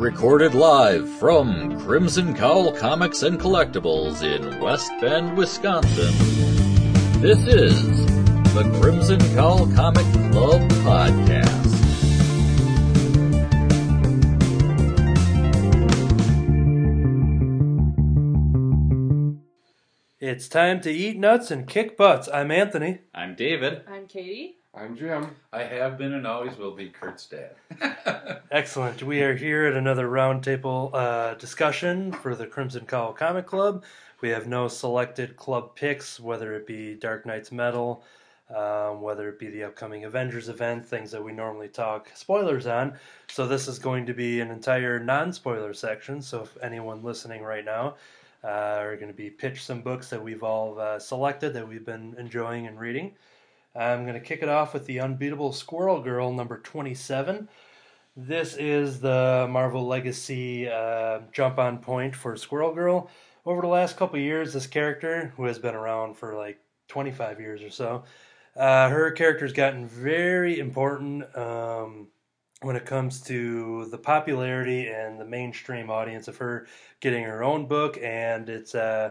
[0.00, 6.14] Recorded live from Crimson Cowl Comics and Collectibles in West Bend, Wisconsin.
[7.20, 8.06] This is
[8.54, 11.60] the Crimson Cowl Comic Club Podcast.
[20.18, 22.26] It's time to eat nuts and kick butts.
[22.32, 23.00] I'm Anthony.
[23.14, 23.82] I'm David.
[23.86, 24.59] I'm Katie.
[24.72, 25.34] I'm Jim.
[25.52, 27.56] I have been and always will be Kurt's dad.
[28.52, 29.02] Excellent.
[29.02, 33.82] We are here at another roundtable uh, discussion for the Crimson Cowl Comic Club.
[34.20, 38.04] We have no selected club picks, whether it be Dark Nights Metal,
[38.54, 42.94] um, whether it be the upcoming Avengers event, things that we normally talk spoilers on.
[43.26, 46.22] So this is going to be an entire non-spoiler section.
[46.22, 47.96] So if anyone listening right now
[48.44, 51.84] uh, are going to be pitched some books that we've all uh, selected that we've
[51.84, 53.14] been enjoying and reading.
[53.74, 57.48] I'm going to kick it off with the Unbeatable Squirrel Girl number 27.
[58.16, 63.08] This is the Marvel Legacy uh, jump on point for Squirrel Girl.
[63.46, 66.58] Over the last couple years, this character, who has been around for like
[66.88, 68.02] 25 years or so,
[68.56, 72.08] uh, her character's gotten very important um,
[72.62, 76.66] when it comes to the popularity and the mainstream audience of her
[77.00, 79.10] getting her own book, and it's uh,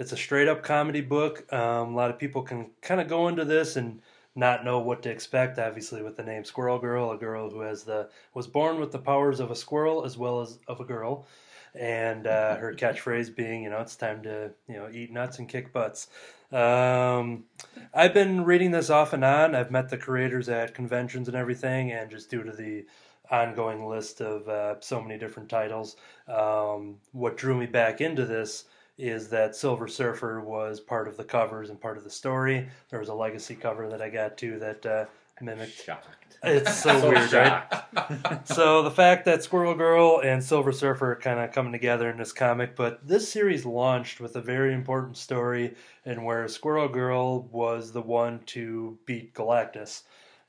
[0.00, 1.44] it's a straight up comedy book.
[1.52, 4.00] Um, a lot of people can kind of go into this and
[4.34, 5.58] not know what to expect.
[5.58, 8.98] Obviously, with the name Squirrel Girl, a girl who has the was born with the
[8.98, 11.26] powers of a squirrel as well as of a girl,
[11.74, 15.50] and uh, her catchphrase being, you know, it's time to you know eat nuts and
[15.50, 16.08] kick butts.
[16.50, 17.44] Um,
[17.92, 19.54] I've been reading this off and on.
[19.54, 22.86] I've met the creators at conventions and everything, and just due to the
[23.30, 28.64] ongoing list of uh, so many different titles, um, what drew me back into this
[29.00, 32.68] is that Silver Surfer was part of the covers and part of the story.
[32.90, 35.04] There was a legacy cover that I got too that uh,
[35.40, 35.84] mimicked.
[35.84, 36.06] Shocked.
[36.42, 38.44] It's so, weird, right?
[38.46, 42.18] so the fact that Squirrel Girl and Silver Surfer are kind of coming together in
[42.18, 47.42] this comic, but this series launched with a very important story, and where Squirrel Girl
[47.52, 50.02] was the one to beat Galactus,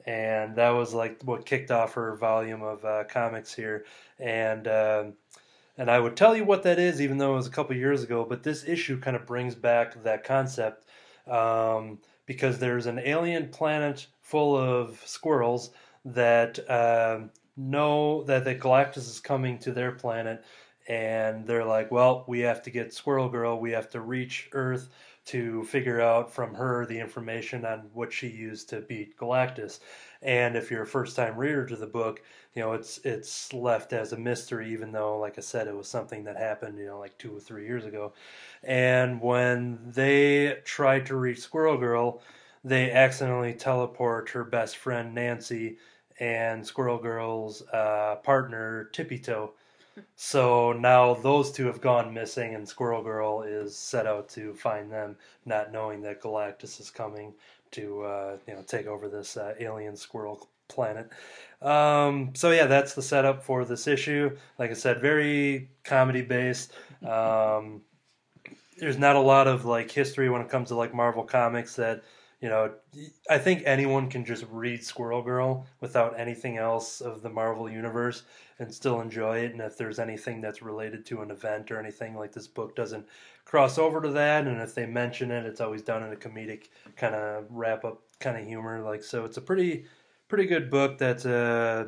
[0.05, 3.85] and that was like what kicked off her volume of uh, comics here,
[4.19, 4.67] and.
[4.67, 5.13] Um,
[5.77, 8.03] and I would tell you what that is, even though it was a couple years
[8.03, 8.25] ago.
[8.27, 10.85] But this issue kind of brings back that concept
[11.27, 15.71] um, because there's an alien planet full of squirrels
[16.05, 20.43] that um, know that the Galactus is coming to their planet,
[20.87, 23.59] and they're like, "Well, we have to get Squirrel Girl.
[23.59, 24.89] We have to reach Earth."
[25.31, 29.79] To figure out from her the information on what she used to beat Galactus,
[30.21, 32.21] and if you're a first time reader to the book,
[32.53, 35.87] you know it's it's left as a mystery even though like i said it was
[35.87, 38.13] something that happened you know like two or three years ago.
[38.63, 42.21] And when they tried to reach squirrel girl
[42.63, 45.77] they accidentally teleport her best friend nancy
[46.19, 49.53] and squirrel girl's uh, partner tippy toe
[50.15, 54.91] so now those two have gone missing and squirrel girl is set out to find
[54.91, 55.15] them
[55.45, 57.33] not knowing that galactus is coming
[57.71, 61.09] to uh, you know take over this uh, alien squirrel planet.
[61.61, 64.35] Um, so yeah, that's the setup for this issue.
[64.57, 66.73] Like I said, very comedy based.
[67.05, 67.81] Um,
[68.77, 72.03] there's not a lot of like history when it comes to like Marvel comics that
[72.39, 72.71] you know.
[73.29, 78.23] I think anyone can just read Squirrel Girl without anything else of the Marvel universe
[78.61, 79.53] and still enjoy it.
[79.53, 83.07] And if there's anything that's related to an event or anything like this book doesn't
[83.43, 86.67] cross over to that, and if they mention it, it's always done in a comedic
[86.95, 88.79] kind of wrap up kind of humor.
[88.83, 89.85] Like so, it's a pretty
[90.27, 90.99] pretty good book.
[90.99, 91.87] That's uh,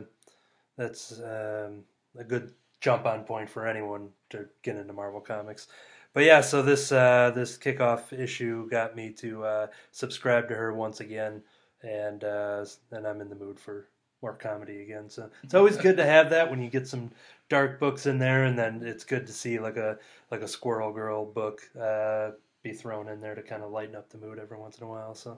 [0.76, 1.84] that's um,
[2.18, 2.52] a good
[2.82, 5.68] jump on point for anyone to get into Marvel comics.
[6.14, 10.74] But yeah, so this uh, this kickoff issue got me to uh, subscribe to her
[10.74, 11.44] once again,
[11.84, 13.90] and uh, and I'm in the mood for
[14.24, 15.10] more comedy again.
[15.10, 17.12] So it's always good to have that when you get some
[17.50, 20.00] dark books in there, and then it's good to see like a
[20.32, 22.32] like a Squirrel Girl book uh,
[22.64, 24.90] be thrown in there to kind of lighten up the mood every once in a
[24.90, 25.14] while.
[25.14, 25.38] So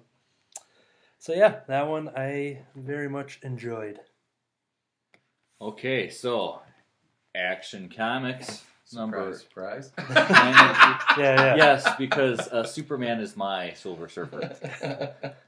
[1.17, 3.99] so yeah, that one I very much enjoyed.
[5.59, 6.61] Okay, so
[7.35, 8.63] Action Comics
[8.93, 9.33] number.
[9.33, 10.19] Surprise, surprise.
[11.17, 11.55] Yeah, yeah.
[11.55, 15.15] yes, because uh, Superman is my Silver Surfer.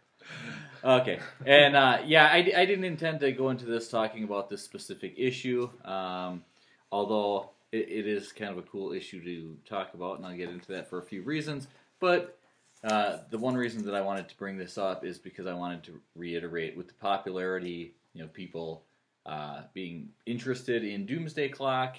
[0.84, 4.64] Okay, and uh, yeah, I, I didn't intend to go into this talking about this
[4.64, 6.44] specific issue, um,
[6.92, 10.50] although it, it is kind of a cool issue to talk about, and I'll get
[10.50, 11.68] into that for a few reasons.
[12.00, 12.38] But
[12.84, 15.84] uh, the one reason that I wanted to bring this up is because I wanted
[15.86, 18.84] to reiterate with the popularity, you know, people
[19.26, 21.98] uh, being interested in Doomsday Clock,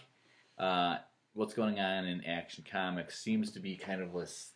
[0.59, 0.99] uh,
[1.35, 4.53] what's going on in Action Comics seems to be kind of this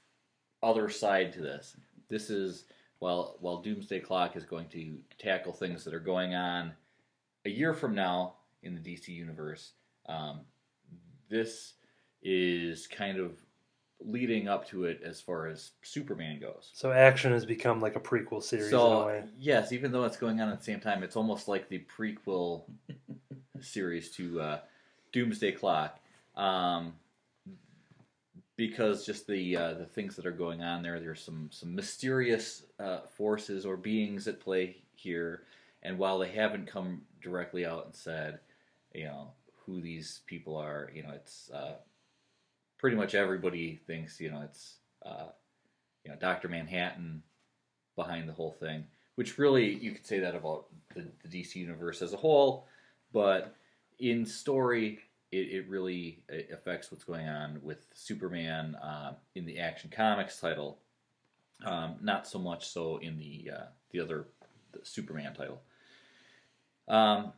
[0.63, 1.77] other side to this.
[2.09, 2.65] This is
[3.03, 6.73] while while Doomsday Clock is going to tackle things that are going on
[7.45, 9.73] a year from now in the DC universe.
[10.09, 10.43] Um,
[11.29, 11.73] this
[12.23, 13.33] is kind of
[13.99, 16.71] leading up to it as far as Superman goes.
[16.75, 19.25] So action has become like a prequel series in a So way.
[19.37, 22.63] yes, even though it's going on at the same time, it's almost like the prequel
[23.61, 24.59] series to uh,
[25.11, 25.99] Doomsday Clock,
[26.37, 26.93] um,
[28.57, 31.01] because just the uh, the things that are going on there.
[31.01, 35.45] There's some some mysterious uh, forces or beings at play here,
[35.83, 38.41] and while they haven't come directly out and said,
[38.95, 39.33] you know,
[39.65, 41.75] who these people are, you know, it's uh,
[42.79, 45.29] pretty much everybody thinks, you know, it's uh,
[46.05, 47.23] you know Doctor Manhattan
[47.97, 48.85] behind the whole thing,
[49.15, 52.67] which really you could say that about the, the DC universe as a whole,
[53.13, 53.55] but
[53.99, 54.99] in story,
[55.32, 60.38] it, it really uh, affects what's going on with Superman uh, in the Action Comics
[60.38, 60.79] title,
[61.64, 64.26] um, not so much so in the uh, the other
[64.73, 65.62] the Superman title.
[66.87, 67.32] Um,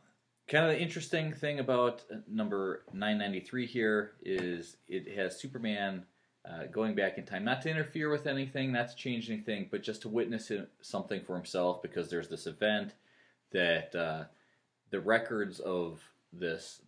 [0.47, 6.05] kind of the interesting thing about uh, number 993 here is it has Superman
[6.47, 9.81] uh, going back in time, not to interfere with anything, not to change anything, but
[9.81, 12.93] just to witness it, something for himself because there's this event
[13.51, 14.25] that uh,
[14.91, 16.01] the records of
[16.31, 16.81] this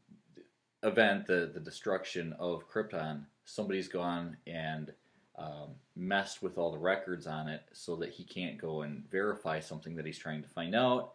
[0.84, 4.94] event, the, the destruction of Krypton, somebody's gone and
[5.38, 9.60] um, messed with all the records on it so that he can't go and verify
[9.60, 11.14] something that he's trying to find out.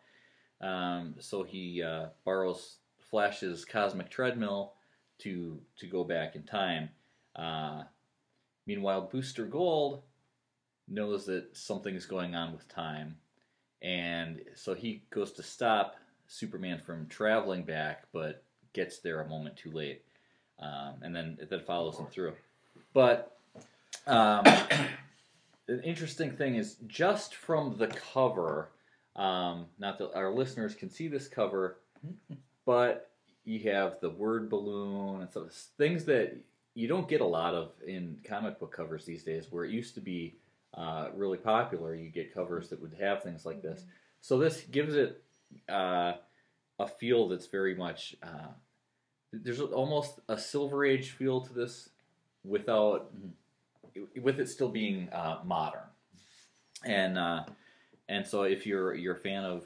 [0.60, 2.76] Um, so he uh, borrows
[3.10, 4.74] Flash's cosmic treadmill
[5.18, 6.88] to to go back in time.
[7.34, 7.82] Uh,
[8.66, 10.02] meanwhile, Booster Gold
[10.88, 13.16] knows that something's going on with time,
[13.82, 15.96] and so he goes to stop
[16.28, 20.02] Superman from traveling back, but gets there a moment too late,
[20.58, 22.34] um, and then it then follows him through.
[22.92, 23.36] But
[24.06, 24.44] um,
[25.66, 28.70] the interesting thing is just from the cover.
[29.14, 31.78] Um, not that our listeners can see this cover,
[32.66, 33.10] but
[33.44, 36.36] you have the word balloon and stuff, things that
[36.74, 39.48] you don't get a lot of in comic book covers these days.
[39.50, 40.36] Where it used to be
[40.74, 43.84] uh, really popular, you get covers that would have things like this.
[44.20, 45.22] So this gives it
[45.68, 46.14] uh,
[46.78, 48.16] a feel that's very much.
[48.22, 48.48] Uh,
[49.32, 51.90] there's almost a Silver Age feel to this,
[52.44, 53.10] without
[54.20, 55.88] with it still being uh, modern,
[56.84, 57.44] and uh,
[58.08, 59.64] and so if you're you're a fan of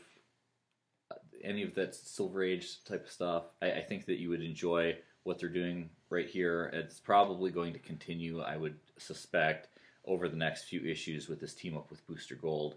[1.42, 4.96] any of that Silver Age type of stuff, I, I think that you would enjoy
[5.22, 6.70] what they're doing right here.
[6.72, 9.68] It's probably going to continue, I would suspect,
[10.04, 12.76] over the next few issues with this team up with Booster Gold.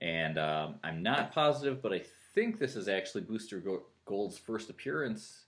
[0.00, 2.02] And um, I'm not positive, but I
[2.34, 3.62] think this is actually Booster
[4.04, 5.44] Gold's first appearance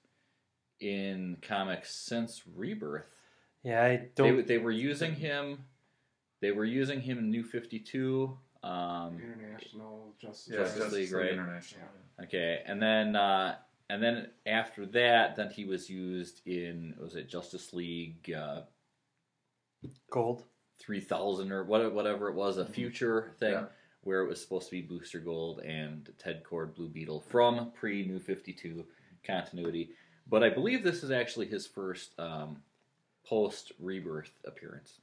[0.80, 3.06] in comics since Rebirth.
[3.62, 4.46] Yeah, I They, don't.
[4.46, 5.64] they were using him.
[6.40, 8.36] They were using him in New Fifty Two.
[8.62, 10.48] Um, International Justice.
[10.52, 11.32] Yeah, Justice Justice League, League right?
[11.32, 11.84] International.
[12.22, 13.56] Okay, and then uh,
[13.88, 18.62] and then after that, then he was used in was it Justice League uh,
[20.10, 20.44] Gold.
[20.78, 23.64] three thousand or what, whatever it was, a future thing Yeah.
[24.04, 28.06] Where it was supposed to be Booster Gold and Ted Kord Blue Beetle from pre
[28.06, 28.84] New Fifty Two
[29.26, 29.90] continuity.
[30.28, 32.62] But I believe this is actually his first um,
[33.26, 34.94] post Rebirth appearance.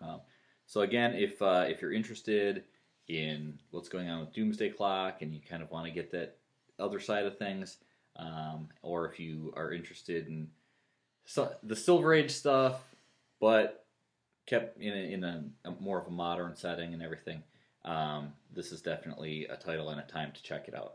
[0.00, 0.20] Um,
[0.66, 2.64] so again, if uh, if you're interested
[3.08, 6.36] in what's going on with Doomsday Clock and you kind of want to get that
[6.78, 7.76] other side of things,
[8.16, 10.48] um, or if you are interested in
[11.26, 12.80] so, the Silver Age stuff,
[13.40, 13.86] but
[14.46, 17.42] kept in a, in a, a more of a modern setting and everything,
[17.84, 20.94] um, this is definitely a title and a time to check it out.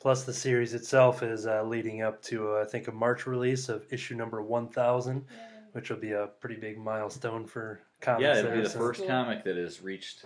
[0.00, 3.68] Plus, the series itself is uh, leading up to, uh, I think, a March release
[3.68, 5.24] of issue number 1000,
[5.72, 8.22] which will be a pretty big milestone for comics.
[8.22, 9.08] yeah, it'll be the first Cool.
[9.08, 10.24] comic that has reached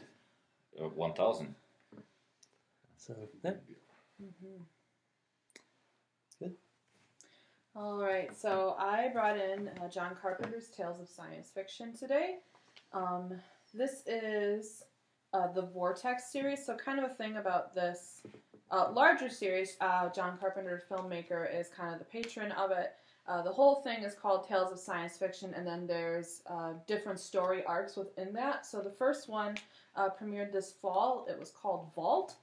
[0.78, 1.54] uh, 1,000.
[2.98, 3.52] So, yeah.
[6.38, 6.54] Good.
[7.74, 12.36] All right, so I brought in uh, John Carpenter's Tales of Science Fiction today.
[12.92, 13.32] Um,
[13.72, 14.82] this is
[15.32, 18.22] uh, the Vortex series, so kind of a thing about this
[18.70, 19.76] uh, larger series.
[19.80, 22.94] Uh, John Carpenter, filmmaker, is kind of the patron of it.
[23.28, 27.20] Uh, the whole thing is called Tales of Science Fiction, and then there's uh, different
[27.20, 28.66] story arcs within that.
[28.66, 29.56] So the first one
[29.94, 31.26] uh, premiered this fall.
[31.30, 32.34] It was called Vault.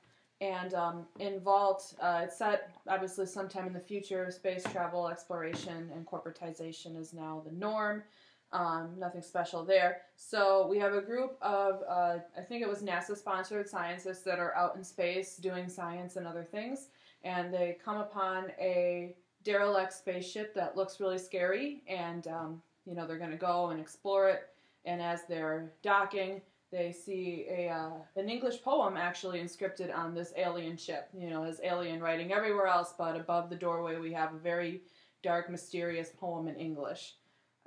[0.42, 4.32] And um, in Vault, it's set obviously sometime in the future.
[4.32, 8.04] Space travel, exploration, and corporatization is now the norm.
[8.52, 10.02] Um, nothing special there.
[10.16, 14.40] So we have a group of, uh, I think it was NASA sponsored scientists that
[14.40, 16.88] are out in space doing science and other things.
[17.24, 21.84] And they come upon a derelict spaceship that looks really scary.
[21.88, 24.50] And, um, you know, they're going to go and explore it.
[24.86, 26.42] And as they're docking,
[26.72, 31.10] they see a uh, an English poem actually inscripted on this alien ship.
[31.18, 34.82] You know, there's alien writing everywhere else, but above the doorway we have a very
[35.24, 37.16] dark, mysterious poem in English.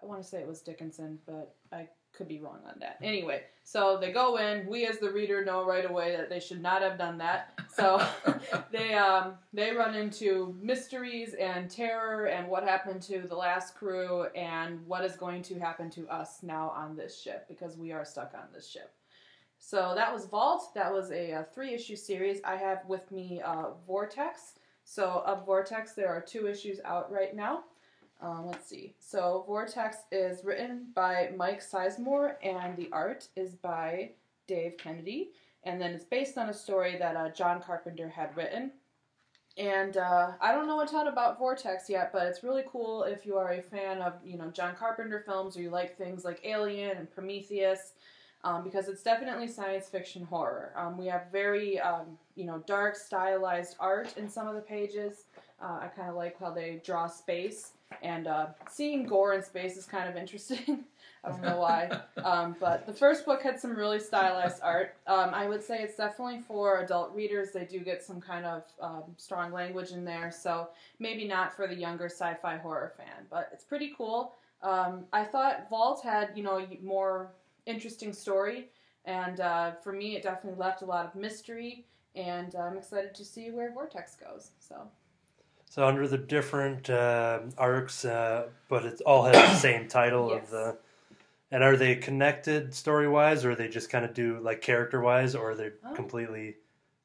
[0.03, 2.99] I want to say it was Dickinson, but I could be wrong on that.
[3.03, 4.67] Anyway, so they go in.
[4.67, 7.59] We, as the reader, know right away that they should not have done that.
[7.75, 8.05] So
[8.71, 14.25] they um, they run into mysteries and terror and what happened to the last crew
[14.35, 18.05] and what is going to happen to us now on this ship because we are
[18.05, 18.93] stuck on this ship.
[19.59, 20.75] So that was Vault.
[20.75, 22.41] That was a, a three issue series.
[22.45, 24.55] I have with me uh, Vortex.
[24.85, 27.63] So of Vortex, there are two issues out right now.
[28.23, 28.95] Um, let's see.
[29.01, 34.11] So Vortex is written by Mike Sizemore, and the art is by
[34.47, 35.31] Dave Kennedy.
[35.65, 38.71] And then it's based on a story that uh, John Carpenter had written.
[39.59, 43.27] And uh, I don't know a ton about Vortex yet, but it's really cool if
[43.27, 46.41] you are a fan of you know John Carpenter films or you like things like
[46.45, 47.93] Alien and Prometheus,
[48.45, 50.73] um, because it's definitely science fiction horror.
[50.75, 55.25] Um, we have very um, you know dark stylized art in some of the pages.
[55.63, 59.77] Uh, I kind of like how they draw space and uh, seeing gore in space
[59.77, 60.85] is kind of interesting.
[61.25, 62.01] I don't know why.
[62.23, 64.95] Um, but the first book had some really stylized art.
[65.09, 67.51] Um, I would say it's definitely for adult readers.
[67.51, 70.69] They do get some kind of um, strong language in there, so
[71.01, 74.35] maybe not for the younger sci fi horror fan, but it's pretty cool.
[74.63, 77.33] Um, I thought Vault had, you know, a more
[77.67, 78.69] interesting story,
[79.05, 83.25] and uh, for me, it definitely left a lot of mystery, and I'm excited to
[83.25, 84.53] see where Vortex goes.
[84.61, 84.87] So.
[85.73, 90.45] So under the different uh, arcs, uh, but it all has the same title Yes.
[90.45, 90.77] of the.
[91.51, 95.01] And are they connected story wise, or are they just kind of do like character
[95.01, 95.95] wise, or are they Oh.
[95.95, 96.57] completely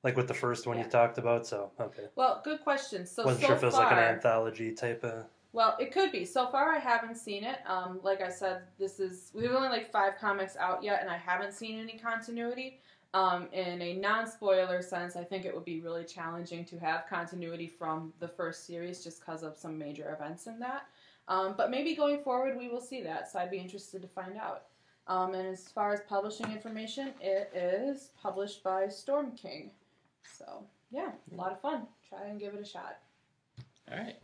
[0.04, 0.84] like with the first one Yeah.
[0.84, 1.48] you talked about?
[1.48, 3.06] So okay, Well, good question.
[3.06, 5.28] So wasn't so sure if it was far, like an anthology type of.
[5.54, 6.26] Well, it could be.
[6.26, 7.60] So far, I haven't seen it.
[7.66, 11.10] Um, like I said, this is we have only like five comics out yet, and
[11.10, 12.82] I haven't seen any continuity.
[13.18, 17.66] Um, in a non-spoiler sense, I think it would be really challenging to have continuity
[17.66, 20.86] from the first series just because of some major events in that.
[21.28, 23.32] Um, but maybe going forward, we will see that.
[23.32, 24.66] So I'd be interested to find out.
[25.08, 29.72] Um, and as far as publishing information, it is published by Storm King.
[30.38, 31.88] So yeah, a lot of fun.
[32.08, 33.00] Try and give it a shot.
[33.92, 34.18] All right.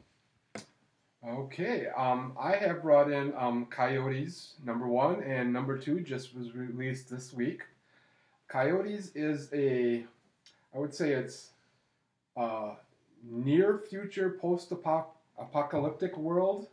[1.28, 6.54] Okay, um, I have brought in um, Coyotes number one and number two just was
[6.54, 7.64] released this week.
[8.54, 10.06] Coyotes is a,
[10.76, 11.50] I would say it's
[12.38, 12.74] a
[13.28, 16.68] near future post apocalyptic world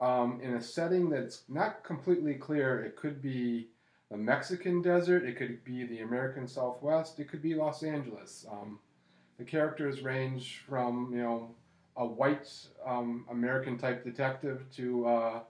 [0.00, 2.84] um, in a setting that's not completely clear.
[2.84, 3.68] It could be
[4.10, 8.44] the Mexican desert, it could be the American Southwest, it could be Los Angeles.
[8.50, 8.80] Um,
[9.38, 11.50] the characters range from, you know,
[11.96, 12.52] a white
[12.84, 15.40] um, American type detective to uh,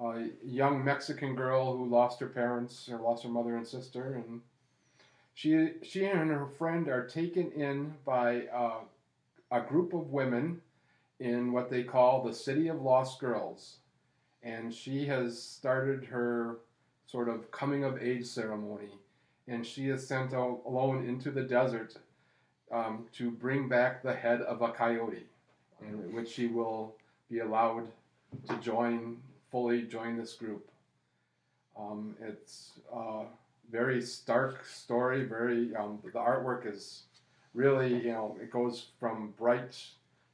[0.00, 4.40] a young Mexican girl who lost her parents or lost her mother and sister, and
[5.34, 8.80] she she and her friend are taken in by uh,
[9.50, 10.60] a group of women
[11.18, 13.76] in what they call the City of Lost Girls,
[14.42, 16.58] and she has started her
[17.06, 18.90] sort of coming of age ceremony,
[19.48, 21.96] and she is sent out alone into the desert
[22.70, 25.26] um, to bring back the head of a coyote
[25.82, 26.94] in which she will
[27.30, 27.86] be allowed
[28.48, 29.16] to join
[29.50, 30.70] fully join this group.
[31.76, 33.24] Um, it's a
[33.70, 35.24] very stark story.
[35.24, 37.04] Very um, the artwork is
[37.54, 39.76] really you know it goes from bright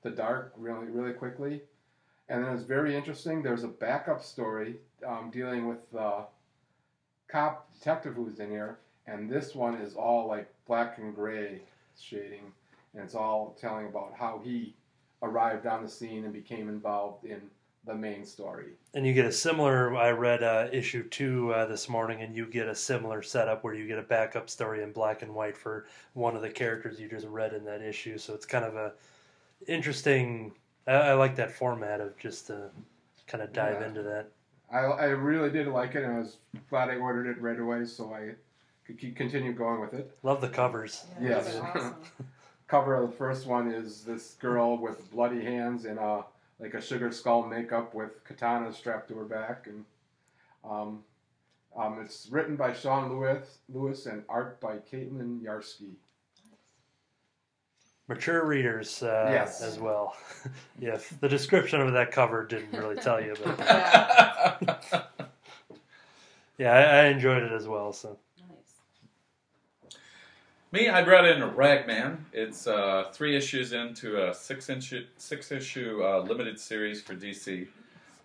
[0.02, 1.62] to dark really really quickly,
[2.28, 3.42] and then it's very interesting.
[3.42, 4.76] There's a backup story
[5.06, 6.24] um, dealing with the
[7.28, 11.60] cop detective who's in here, and this one is all like black and gray
[11.98, 12.52] shading,
[12.94, 14.74] and it's all telling about how he
[15.22, 17.40] arrived on the scene and became involved in
[17.86, 18.72] the main story.
[18.94, 19.96] And you get a similar.
[19.96, 23.74] I read uh, issue two uh, this morning, and you get a similar setup where
[23.74, 27.08] you get a backup story in black and white for one of the characters you
[27.08, 28.18] just read in that issue.
[28.18, 28.92] So it's kind of a
[29.66, 30.52] interesting.
[30.86, 32.70] I, I like that format of just to
[33.26, 33.86] kind of dive Yeah.
[33.88, 34.28] into that.
[34.72, 36.38] I, I really did like it, and I was
[36.70, 38.32] glad I ordered it right away so I
[38.84, 40.16] could keep, continue going with it.
[40.24, 41.04] Love the covers.
[41.20, 41.56] Yes.
[41.56, 41.94] awesome.
[42.68, 46.24] Cover of the first one is this girl with bloody hands and a
[46.58, 49.84] like a sugar skull makeup with katana strapped to her back, and
[50.64, 51.04] um,
[51.76, 55.92] um, it's written by Sean Lewis, Lewis and art by Caitlin Yarsky.
[58.08, 59.60] Mature readers uh, Yes.
[59.62, 60.16] as well.
[60.78, 64.56] yeah, the description of that cover didn't really tell you, but Yeah.
[66.58, 67.92] yeah, I, I enjoyed it as well.
[67.92, 68.16] So Nice.
[70.72, 72.26] Me, I brought in Ragman.
[72.32, 77.68] It's uh, three issues into a six issue six issue uh, limited series for DC.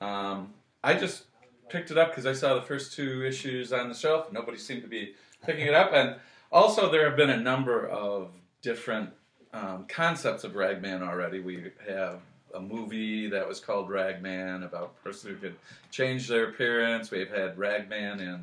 [0.01, 0.51] Um,
[0.83, 1.25] I just
[1.69, 4.31] picked it up because I saw the first two issues on the shelf.
[4.31, 5.13] Nobody seemed to be
[5.45, 6.15] picking it up, and
[6.51, 8.31] also there have been a number of
[8.63, 9.11] different
[9.53, 11.41] um, concepts of Ragman already.
[11.41, 12.21] We have
[12.55, 15.55] a movie that was called Ragman about a person who could
[15.91, 17.11] change their appearance.
[17.11, 18.41] We've had Ragman in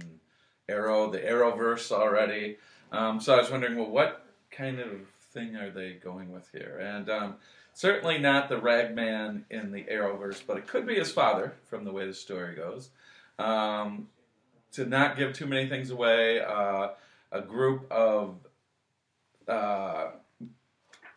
[0.69, 2.59] Arrow, the Arrowverse already.
[2.93, 4.89] Um, so I was wondering, well, what kind of
[5.33, 6.79] thing are they going with here?
[6.83, 7.35] And um,
[7.75, 11.93] certainly not the Ragman in the Arrowverse, but it could be his father from the
[11.93, 12.91] way the story goes.
[13.39, 14.09] Um,
[14.73, 16.89] to not give too many things away, uh,
[17.31, 18.37] a group of
[19.47, 20.09] uh,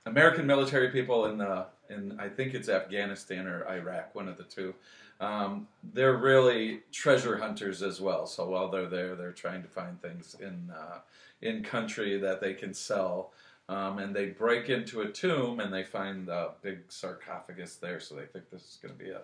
[0.06, 4.44] American military people in the in I think it's Afghanistan or Iraq, one of the
[4.44, 4.74] two.
[5.22, 8.26] Um, they're really treasure hunters as well.
[8.26, 11.00] So while they're there, they're trying to find things in uh,
[11.42, 13.32] in country that they can sell.
[13.70, 18.00] Um, and they break into a tomb and they find a big sarcophagus there.
[18.00, 19.22] So they think this is going to be a,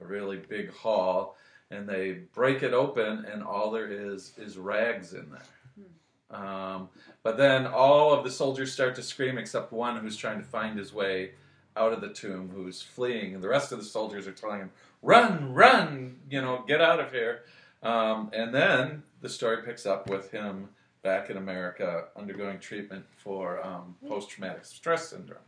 [0.00, 1.36] a really big haul.
[1.70, 6.38] And they break it open, and all there is is rags in there.
[6.38, 6.88] Um,
[7.22, 10.78] but then all of the soldiers start to scream except one who's trying to find
[10.78, 11.32] his way
[11.76, 14.70] out of the tomb, who's fleeing, and the rest of the soldiers are telling him,
[15.02, 16.20] "Run, run!
[16.30, 17.42] You know, get out of here."
[17.82, 20.68] Um, and then the story picks up with him
[21.02, 25.40] back in America undergoing treatment for um, post-traumatic stress syndrome.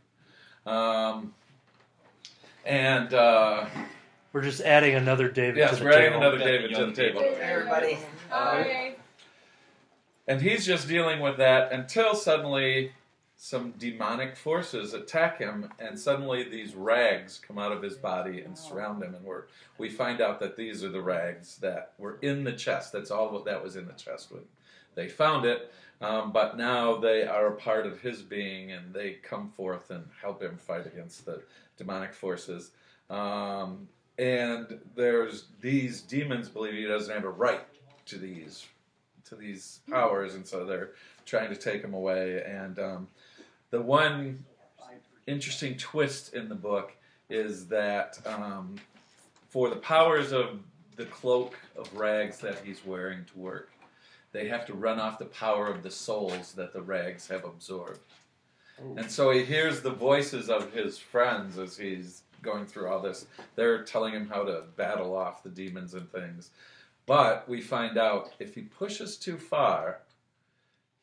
[0.65, 1.33] Um,
[2.65, 3.65] and uh,
[4.33, 6.21] We're just adding another David yes, to the we're adding table.
[6.21, 7.21] another David to the table.
[7.21, 7.97] Hey, everybody.
[8.29, 8.95] Hi.
[10.27, 12.91] And he's just dealing with that until suddenly
[13.37, 18.57] some demonic forces attack him, and suddenly these rags come out of his body and
[18.57, 19.13] surround him.
[19.13, 19.43] And we're,
[19.77, 22.93] we find out that these are the rags that were in the chest.
[22.93, 24.43] That's all that was in the chest when
[24.95, 25.71] they found it.
[26.01, 30.05] Um, but now they are a part of his being, and they come forth and
[30.21, 31.41] help him fight against the
[31.77, 32.71] demonic forces.
[33.09, 33.87] Um,
[34.17, 37.65] and there's these demons believe he doesn't have a right
[38.05, 38.65] to these
[39.25, 40.91] to these powers, and so they're
[41.25, 42.43] trying to take him away.
[42.43, 43.07] And um,
[43.75, 44.41] the one
[45.27, 46.93] interesting twist in the book
[47.29, 48.75] is that um,
[49.49, 50.61] for the powers of
[50.95, 53.69] the cloak of rags that he's wearing to work,
[54.31, 57.99] they have to run off the power of the souls that the rags have absorbed.
[58.95, 63.25] And so he hears the voices of his friends as he's going through all this.
[63.57, 66.51] They're telling him how to battle off the demons and things.
[67.05, 69.99] But we find out if he pushes too far,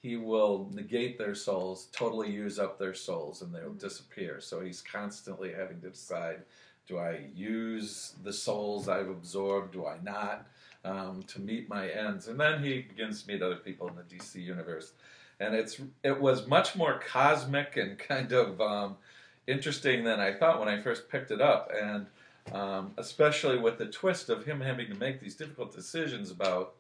[0.03, 4.41] he will negate their souls, totally use up their souls, and they'll disappear.
[4.41, 6.43] So he's constantly having to decide
[6.88, 9.73] do I use the souls I've absorbed?
[9.73, 10.49] Do I not?
[10.85, 12.27] Um, to meet my ends.
[12.27, 14.93] And then he begins to meet other people in the DC universe.
[15.38, 18.97] And it's it was much more cosmic and kind of um,
[19.47, 21.71] interesting than I thought when I first picked it up.
[21.81, 22.07] And
[22.53, 26.75] um, especially with the twist of him having to make these difficult decisions about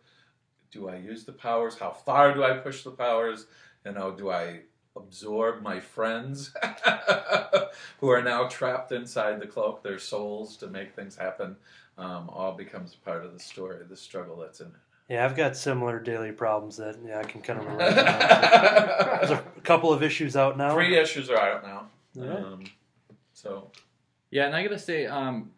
[0.72, 1.78] do I use the powers?
[1.78, 3.46] How far do I push the powers?
[3.84, 4.60] You know, do I
[4.96, 6.52] absorb my friends
[8.00, 11.56] who are now trapped inside the cloak, their souls to make things happen?
[11.98, 14.72] Um, all becomes part of the story, the struggle that's in it.
[15.08, 17.94] Yeah, I've got similar daily problems that yeah, I can kind of relate.
[17.94, 19.18] to.
[19.20, 20.72] There's a couple of issues out now.
[20.74, 21.86] Three issues are out now.
[22.14, 22.34] Yeah.
[22.34, 22.64] Um,
[23.34, 23.70] so
[24.30, 25.50] Yeah, and I gotta say, um,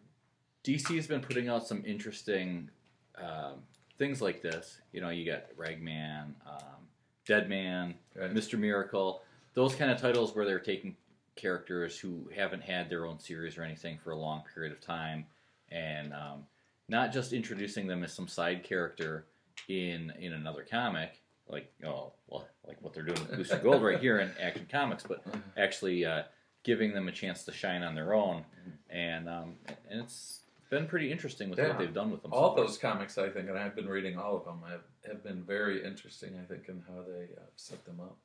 [0.65, 2.69] DC has been putting out some interesting
[3.17, 3.59] um,
[3.97, 4.79] things like this.
[4.91, 6.87] You know, you got Ragman, um,
[7.27, 8.31] Dead Man, Right.
[8.33, 9.21] Mister Miracle,
[9.53, 10.95] those kind of titles where they're taking
[11.35, 15.25] characters who haven't had their own series or anything for a long period of time,
[15.69, 16.45] and um,
[16.87, 19.25] not just introducing them as some side character
[19.67, 23.99] in in another comic, like oh, well, like what they're doing with Booster Gold right
[23.99, 25.23] here in Action Comics, but
[25.57, 26.23] actually uh,
[26.63, 28.43] giving them a chance to shine on their own,
[28.89, 29.55] and um,
[29.89, 31.69] and it's been pretty interesting with Yeah.
[31.69, 32.33] what they've done with them.
[32.33, 32.65] all far.
[32.65, 35.83] those comics, I think, and I've been reading all of them, have, have been very
[35.83, 36.37] interesting.
[36.41, 38.17] I think in how they uh, set them up,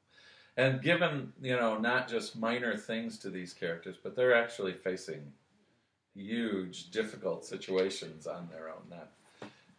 [0.57, 5.33] and given you know not just minor things to these characters, but they're actually facing
[6.15, 9.11] huge, difficult situations on their own, not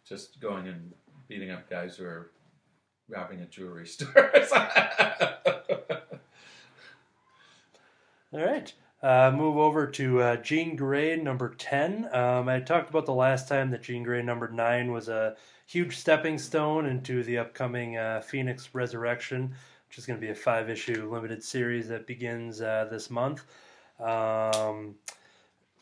[0.04, 0.92] just going and
[1.28, 2.30] beating up guys who are
[3.08, 4.32] robbing a jewelry store.
[8.32, 8.72] All right.
[9.02, 12.08] Uh, move over to uh, Jean Grey number 10.
[12.14, 15.34] Um, I talked about the last time that Jean Grey number 9 was a
[15.66, 19.54] huge stepping stone into the upcoming uh, Phoenix Resurrection,
[19.88, 23.42] which is going to be a five issue limited series that begins uh, this month.
[23.98, 24.94] Um,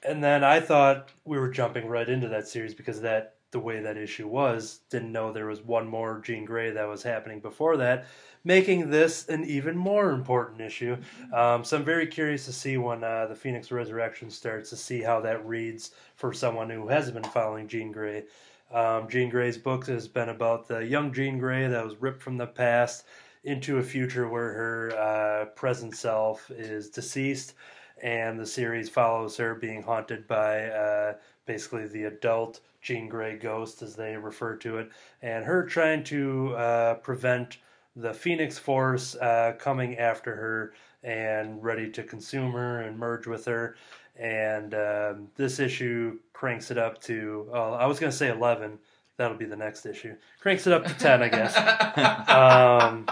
[0.03, 3.81] and then I thought we were jumping right into that series because that the way
[3.81, 4.81] that issue was.
[4.91, 8.07] Didn't know there was one more Jean Grey that was happening before that,
[8.45, 10.97] making this an even more important issue.
[11.33, 15.03] Um, so I'm very curious to see when uh, the Phoenix Resurrection starts to see
[15.03, 18.25] how that reads for someone who hasn't been following Jean Grey.
[18.73, 22.37] Um, Jean Grey's book has been about the young Jean Grey that was ripped from
[22.37, 23.05] the past
[23.43, 27.55] into a future where her uh, present self is deceased.
[28.03, 31.15] and the series follows her being haunted by uh,
[31.47, 34.90] basically the adult Jean Grey ghost, as they refer to it,
[35.23, 37.59] and her trying to uh, prevent
[37.97, 43.45] the Phoenix Force uh, coming after her and ready to consume her and merge with
[43.47, 43.77] her.
[44.16, 48.79] And um, this issue cranks it up to, oh, I was going to say 11.
[49.16, 50.14] That'll be the next issue.
[50.40, 52.29] Cranks it up to 10, I guess.
[52.29, 53.07] um,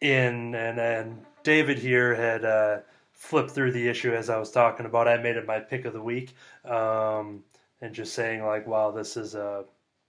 [0.00, 2.78] in and and David here had uh,
[3.12, 5.08] flipped through the issue as I was talking about.
[5.08, 7.42] I made it my pick of the week, um,
[7.80, 9.64] and just saying like, wow, this is a,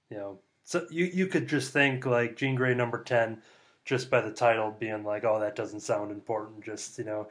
[0.10, 3.42] you know, so you you could just think like Jean Grey number ten,
[3.86, 6.64] just by the title being like, oh, that doesn't sound important.
[6.64, 7.28] Just you know,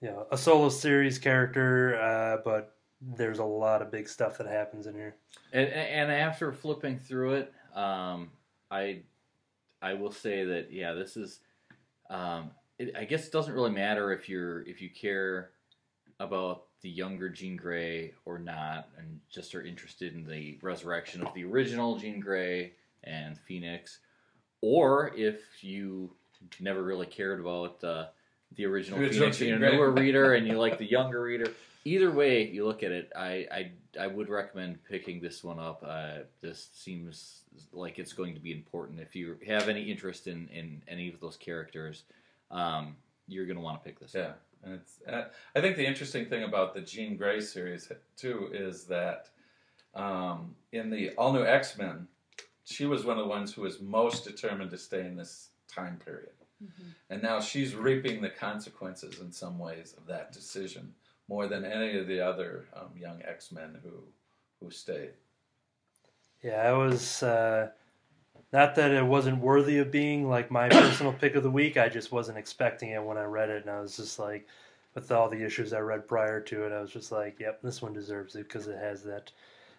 [0.00, 4.48] you know, a solo series character, uh, but there's a lot of big stuff that
[4.48, 5.14] happens in here.
[5.52, 8.30] And, and after flipping through it, um,
[8.70, 9.02] I
[9.80, 11.40] I will say that yeah, this is.
[12.10, 15.50] Um, it, I guess it doesn't really matter if you're if you care
[16.18, 21.34] about the younger Jean Grey or not, and just are interested in the resurrection of
[21.34, 22.72] the original Jean Grey
[23.04, 23.98] and Phoenix,
[24.60, 26.12] or if you
[26.60, 28.06] never really cared about uh,
[28.54, 31.52] the original Original Phoenix, you're a newer reader and you like the younger reader.
[31.84, 35.84] Either way you look at it, I I, I would recommend picking this one up.
[35.86, 40.48] Uh, this seems like it's going to be important if you have any interest in,
[40.48, 42.04] in any of those characters.
[42.50, 44.14] Um, you're going to want to pick this.
[44.14, 44.40] Yeah, up.
[44.64, 44.98] And it's.
[45.06, 49.28] Uh, I think the interesting thing about the Jean Grey series too is that
[49.94, 52.08] um, in the All New X Men,
[52.64, 55.98] she was one of the ones who was most determined to stay in this time
[56.04, 56.32] period,
[57.10, 60.94] and now she's reaping the consequences in some ways of that decision
[61.28, 63.92] more than any of the other um, young X Men who
[64.60, 65.12] who stayed.
[66.42, 67.70] Yeah, I was uh,
[68.52, 71.76] not that it wasn't worthy of being like my personal pick of the week.
[71.76, 74.46] I just wasn't expecting it when I read it, and I was just like,
[74.94, 77.82] with all the issues I read prior to it, I was just like, "Yep, this
[77.82, 79.30] one deserves it because it has that."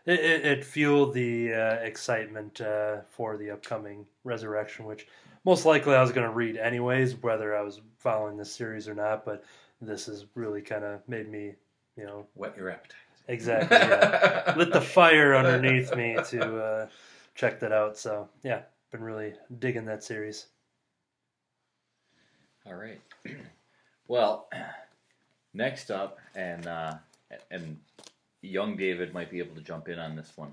[0.05, 5.07] It, it, it fueled the uh, excitement uh, for the upcoming resurrection, which
[5.45, 8.95] most likely I was going to read anyways, whether I was following this series or
[8.95, 9.25] not.
[9.25, 9.43] But
[9.81, 11.55] this has really kind of made me,
[11.97, 12.95] you know, Whet your appetite.
[13.27, 13.77] exactly.
[13.77, 16.87] Yeah lit the fire underneath me to uh,
[17.39, 17.97] check that out.
[17.97, 20.47] So yeah, been really digging that series.
[22.65, 22.99] All right.
[24.07, 24.49] well,
[25.53, 26.95] next up, and uh,
[27.49, 27.77] and
[28.41, 30.51] young David might be able to jump in on this one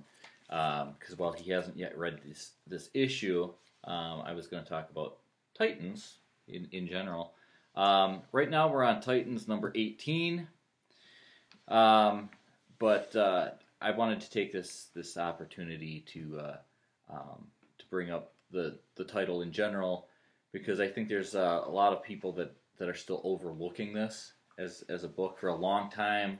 [0.49, 3.51] because while he hasn't yet read this this issue,
[3.85, 5.16] um, I was going to talk about
[5.59, 7.33] Titans in in general.
[7.75, 10.46] Um, right now, we're on Titans number eighteen.
[11.66, 12.31] Um,
[12.79, 13.49] but uh,
[13.81, 16.57] I wanted to take this this opportunity to uh,
[17.11, 17.47] um,
[17.79, 20.09] to bring up the the title in general
[20.53, 24.33] because I think there's uh, a lot of people that, that are still overlooking this
[24.59, 26.38] as as a book for a long time.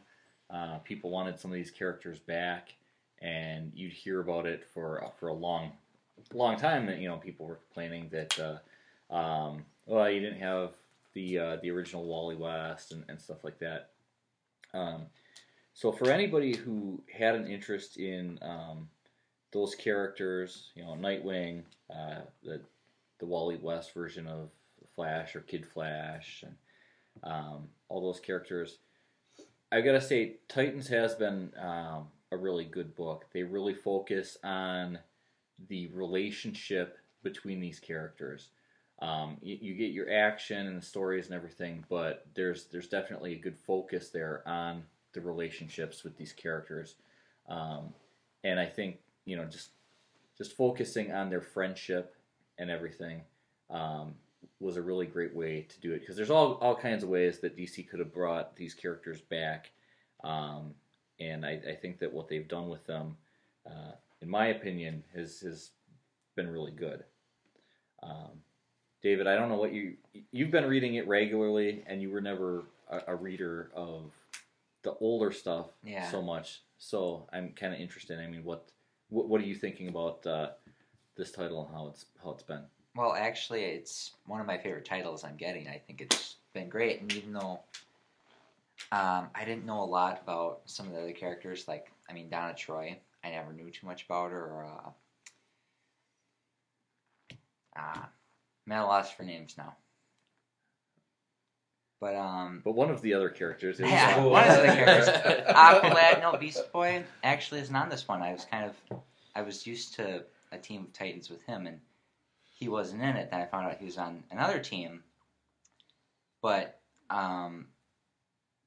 [0.49, 2.75] Uh, people wanted some of these characters back,
[3.21, 5.73] and you'd hear about it for for a long
[6.33, 6.87] long time.
[6.87, 10.73] That you know people were complaining that uh, um, well you didn't have
[11.15, 13.91] the uh, the original Wally West and, and stuff like that.
[14.73, 15.07] Um,
[15.75, 18.89] so for anybody who had an interest in um,
[19.57, 22.61] those characters, you know, Nightwing, uh, the
[23.19, 24.51] the Wally West version of
[24.95, 26.55] Flash or Kid Flash, and
[27.23, 28.79] um, all those characters,
[29.73, 33.25] I gotta say, Titans has been um, a really good book.
[33.33, 34.99] They really focus on
[35.69, 38.51] the relationship between these characters.
[39.01, 43.33] Um, you, you get your action and the stories and everything, but there's there's definitely
[43.33, 44.83] a good focus there on
[45.15, 46.97] the relationships with these characters,
[47.49, 47.95] um,
[48.45, 49.71] and I think you know just
[50.39, 52.15] just focusing on their friendship
[52.59, 53.21] and everything
[53.71, 54.15] um,
[54.61, 57.41] was a really great way to do it because there's all all kinds of ways
[57.41, 59.73] that DC could have brought these characters back,
[60.25, 60.73] um,
[61.21, 63.17] and I, I think that what they've done with them,
[63.67, 65.71] uh, in my opinion, has has
[66.37, 67.05] been really good.
[68.03, 68.43] Um,
[69.03, 69.97] David, I don't know what you
[70.33, 74.13] you've been reading it regularly, and you were never a, a reader of
[74.83, 76.09] the older stuff Yeah.
[76.11, 76.63] so much.
[76.79, 78.21] So I'm kind of interested.
[78.21, 78.69] I mean, what,
[79.09, 80.51] what what are you thinking about uh,
[81.17, 82.63] this title and how it's how it's been?
[82.95, 85.69] Well, actually, it's one of my favorite titles I'm getting.
[85.69, 87.61] I think it's been great, and even though
[88.93, 92.29] um, I didn't know a lot about some of the other characters, like I mean
[92.29, 94.41] Donna Troy, I never knew too much about her.
[94.41, 94.91] Or uh,
[97.77, 98.09] ah,
[98.67, 99.77] I'm at a loss for names now.
[102.01, 105.09] But um, But one of the other characters is Yeah, uh, one of the characters.
[105.49, 108.23] Aqualad, no, Beast Boy actually isn't on this one.
[108.23, 109.01] I was kind of,
[109.35, 111.81] I was used to a team of Titans with him, and
[112.43, 113.31] he wasn't in it.
[113.31, 115.03] Then I found out he was on another team.
[116.43, 117.67] But um,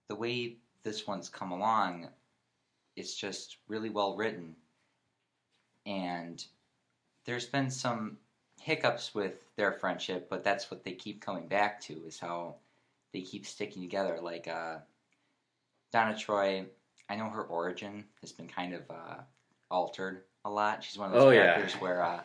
[0.08, 2.08] the way this one's come along,
[2.96, 4.56] it's just really well written,
[5.86, 6.44] and
[7.26, 8.18] there's been some
[8.60, 12.56] hiccups with their friendship, but that's what they keep coming back to is how
[13.14, 14.20] they keep sticking together.
[14.22, 14.78] Like uh,
[15.92, 16.66] Donna Troy,
[17.10, 19.16] I know her origin has been kind of uh,
[19.72, 20.84] altered a lot.
[20.84, 21.54] She's one of those Oh, yeah.
[21.56, 22.22] characters where, uh,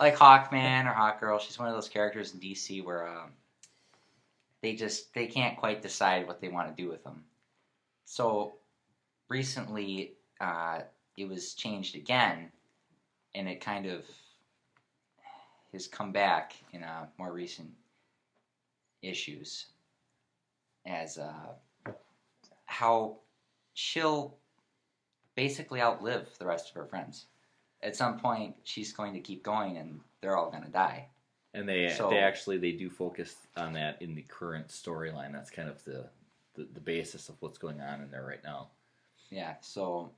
[0.00, 3.32] like Hawkman or Hawkgirl, she's one of those characters in DC where um,
[4.62, 7.24] they just they can't quite decide what they want to do with them.
[8.04, 8.54] So
[9.28, 10.80] recently, uh,
[11.16, 12.50] it was changed again,
[13.34, 14.04] and it kind of
[15.72, 17.70] has come back in uh, more recent
[19.02, 19.66] issues
[20.86, 21.92] as uh,
[22.66, 23.16] how
[23.74, 24.36] she'll
[25.34, 27.26] basically outlive the rest of her friends.
[27.82, 31.08] At some point, she's going to keep going, and they're all going to die.
[31.52, 35.32] And they So- they actually they do focus on that in the current storyline.
[35.32, 36.06] That's kind of the,
[36.54, 38.68] the the basis of what's going on in there right now.
[39.30, 40.10] Yeah, so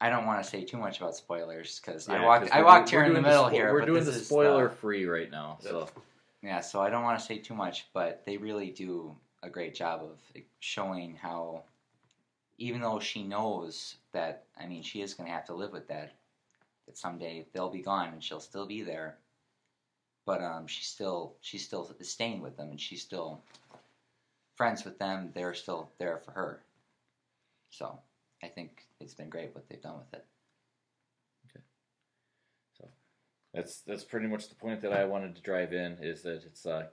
[0.00, 2.90] I don't want to say too much about spoilers because I Yeah, I we're walked
[2.90, 3.72] here in the middle spo- here.
[3.72, 5.58] We're doing the is spoiler the- free right now.
[5.60, 5.88] So
[6.42, 9.74] Yeah, so I don't want to say too much, but they really do a great
[9.74, 10.18] job of
[10.58, 11.62] showing how,
[12.58, 15.86] even though she knows that, I mean, she is going to have to live with
[15.88, 16.14] that,
[16.86, 19.18] that someday they'll be gone and she'll still be there.
[20.26, 23.42] But um, she's still she's still staying with them, and she's still
[24.54, 25.32] friends with them.
[25.34, 26.62] They're still there for her.
[27.70, 27.98] So
[28.42, 30.24] I think it's been great what they've done with it.
[33.54, 36.66] That's that's pretty much the point that I wanted to drive in is that it's
[36.66, 36.86] uh,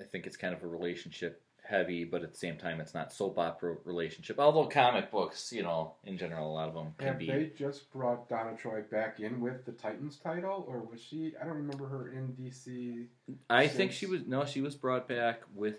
[0.00, 3.12] I think it's kind of a relationship heavy, but at the same time it's not
[3.12, 4.38] soap opera relationship.
[4.38, 7.26] Although comic books, you know, in general, a lot of them can Have be.
[7.26, 11.34] they just brought Donna Troy back in with the Titans title, or was she?
[11.40, 13.06] I don't remember her in DC.
[13.50, 15.78] I think she was no, she was brought back with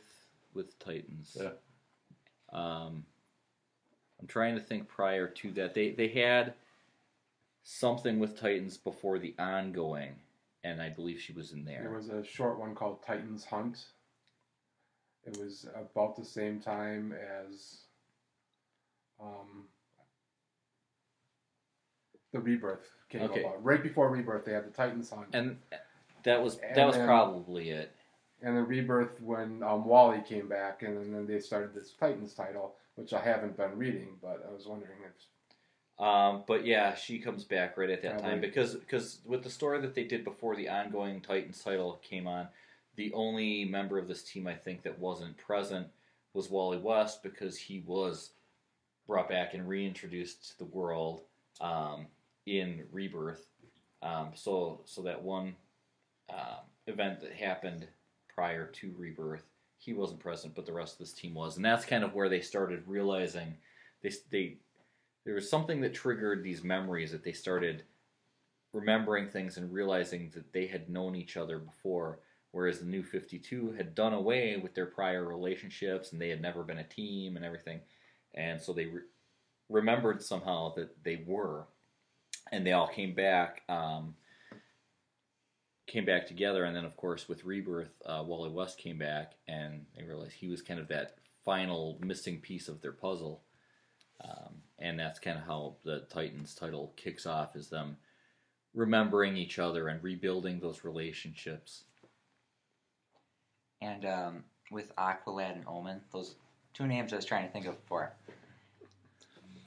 [0.54, 1.36] with Titans.
[1.40, 1.50] Yeah.
[2.52, 3.04] Um,
[4.20, 5.74] I'm trying to think prior to that.
[5.74, 6.54] They they had
[7.64, 10.16] something with Titans before the ongoing,
[10.64, 11.82] and I believe she was in there.
[11.84, 13.86] There was a short one called Titans Hunt.
[15.26, 17.82] It was about the same time as
[19.22, 19.66] um,
[22.32, 23.42] the Rebirth came Okay.
[23.44, 23.64] about.
[23.64, 25.58] Right before Rebirth, they had the Titans Hunt, and
[26.24, 27.92] that was And that was then- probably it.
[28.42, 32.34] and the Rebirth when um, Wally came back, and then, then they started this Titans
[32.34, 35.12] title, which I haven't been reading, but I was wondering if
[36.00, 39.50] Um, but yeah, she comes back right at that Yeah, time because because with the
[39.50, 42.48] story that they did before the ongoing Titans title came on,
[42.96, 45.88] the only member of this team I think that wasn't present
[46.34, 48.32] was Wally West because he was
[49.08, 51.24] brought back and reintroduced to the world
[51.60, 52.08] um,
[52.46, 53.48] in Rebirth.
[54.02, 55.56] Um, so so that one
[56.30, 57.88] um, event that happened
[58.34, 59.44] prior to Rebirth,
[59.78, 62.30] he wasn't present, but the rest of this team was, and that's kind of where
[62.30, 63.58] they started realizing
[64.02, 64.58] they they
[65.26, 67.84] there was something that triggered these memories that they started
[68.74, 72.20] remembering things and realizing that they had known each other before
[72.52, 76.64] whereas the new 52 had done away with their prior relationships and they had never
[76.64, 77.80] been a team and everything.
[78.34, 79.02] And so they re-
[79.70, 81.68] remembered somehow that they were.
[82.52, 84.16] And they all came back um,
[85.86, 86.66] came back together.
[86.66, 90.48] And then of course with rebirth uh, wally west came back and they realized he
[90.48, 93.42] was kind of that final missing piece of their puzzle
[94.24, 97.98] um, and that's kind of how the Titans title kicks off is them
[98.74, 101.84] remembering each other and rebuilding those relationships.
[103.82, 106.36] And um, with Aqualad and Omen, those
[106.74, 108.12] two names I was trying to think of before.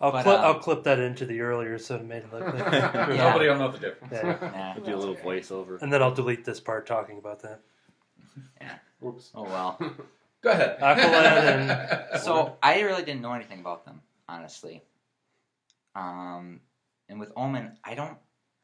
[0.00, 0.38] I'll But, clip.
[0.38, 2.42] um, I'll clip that into the earlier, so it made it look.
[2.54, 3.06] Like, Yeah.
[3.30, 4.12] Nobody will know the difference.
[4.12, 4.74] yeah.
[4.76, 4.84] Nah.
[4.84, 5.80] Do a little voiceover.
[5.80, 7.60] And then I'll delete this part talking about that.
[8.60, 8.74] Yeah.
[9.06, 9.30] Oops.
[9.34, 9.78] Oh well.
[10.42, 10.78] Go ahead.
[10.80, 14.00] Aqualad so I really didn't know anything about them,
[14.32, 14.82] honestly.
[15.94, 16.60] Um,
[17.08, 18.16] and with Omen, I don't.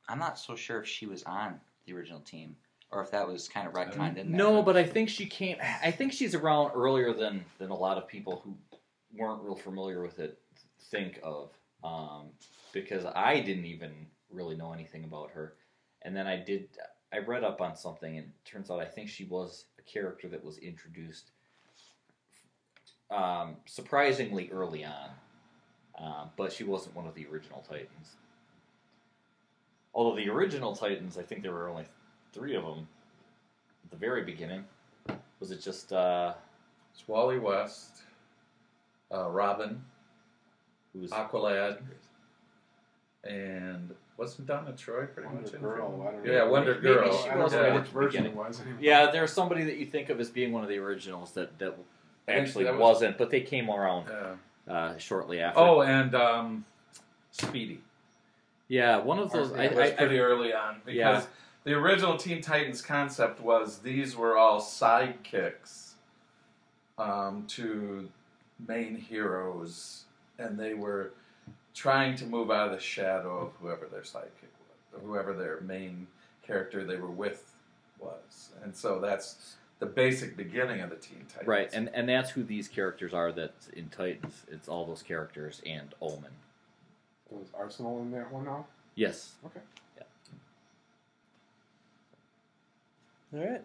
[0.09, 2.57] I'm not so sure if she was on the original team
[2.91, 4.39] or if that was kind of retconned in there.
[4.39, 5.57] No, but I think she came.
[5.83, 8.57] I think she's around earlier than than a lot of people who
[9.15, 10.39] weren't real familiar with it
[10.91, 11.51] think of.
[11.85, 12.31] Um,
[12.73, 13.93] because I didn't even
[14.31, 15.55] really know anything about her,
[16.03, 16.69] and then I did.
[17.13, 20.29] I read up on something, and it turns out I think she was a character
[20.29, 21.31] that was introduced
[23.11, 25.11] um, surprisingly early on,
[26.01, 28.17] um, but she wasn't one of the original Titans.
[29.95, 31.85] Although the original Titans, I think there were only
[32.33, 32.87] three of them
[33.85, 34.65] at the very beginning.
[35.41, 36.35] Was it just uh,
[36.93, 38.03] It's Wally West,
[39.13, 39.83] uh, Robin,
[40.93, 41.79] who was Aqualad,
[43.25, 46.07] and wasn't Donna Troy pretty Wonder much in Girl, film?
[46.07, 46.33] I know.
[46.33, 47.17] Yeah, Wonder Maybe Girl.
[47.17, 47.75] she I don't know at yeah.
[47.81, 48.33] which version beginning.
[48.33, 48.61] it was.
[48.61, 48.77] Anyway.
[48.81, 51.77] Yeah, there's somebody that you think of as being one of the originals that that
[52.29, 54.35] actually that was- wasn't, but they came around Yeah.
[54.69, 55.61] Uh, shortly after.
[55.61, 56.65] Oh, and um,
[57.31, 57.81] Speedy.
[58.69, 59.53] yeah, one of those.
[59.53, 61.23] I, it was I, pretty I, early on because Yeah.
[61.65, 65.93] the original Teen Titans concept was these were all sidekicks
[66.99, 68.09] um, to
[68.67, 70.05] main heroes,
[70.39, 71.13] and they were
[71.75, 74.53] trying to move out of the shadow of whoever their sidekick
[74.93, 76.07] was, whoever their main
[76.45, 77.55] character they were with
[78.01, 81.47] was, and so that's the basic beginning of the Teen Titans.
[81.47, 83.33] right, and and that's who these characters are.
[83.33, 84.45] That's in Titans.
[84.51, 86.31] It's all those characters and Omen.
[87.31, 88.67] Was Arsenal in that one now?
[88.95, 89.35] Yes.
[89.47, 89.61] Okay.
[89.97, 90.05] Yeah.
[93.41, 93.65] All right.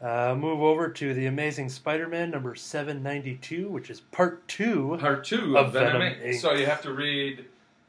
[0.00, 4.96] Uh, move over to the Amazing Spider-Man number seven ninety two, which is part two.
[5.00, 6.00] Part two of, Of Venom.
[6.00, 6.24] Venom Inc.
[6.34, 6.40] Inc.
[6.40, 7.44] So you have to read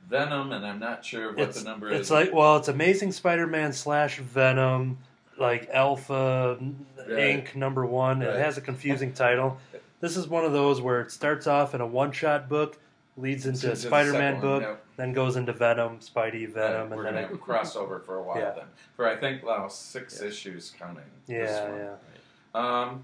[0.10, 2.02] Venom, and I'm not sure what it's the number it's is.
[2.02, 4.98] It's like well, it's Amazing Spider-Man slash Venom,
[5.40, 6.58] like Alpha
[6.98, 7.46] Right.
[7.46, 7.56] Inc.
[7.56, 8.20] number one.
[8.20, 8.30] Right.
[8.36, 9.58] It has a confusing title.
[10.00, 12.78] This is one of those where it starts off in a one-shot book,
[13.18, 14.86] leads into a Into the Spider-Man second one, book, yep.
[14.96, 18.18] then goes into Venom, Spidey, Venom, we're and then gonna it, have a crossover for
[18.18, 18.52] a while Yeah.
[18.52, 18.66] then.
[18.96, 21.04] For I think well, six issues counting.
[21.28, 21.96] yeah, yeah.
[22.54, 23.04] Um,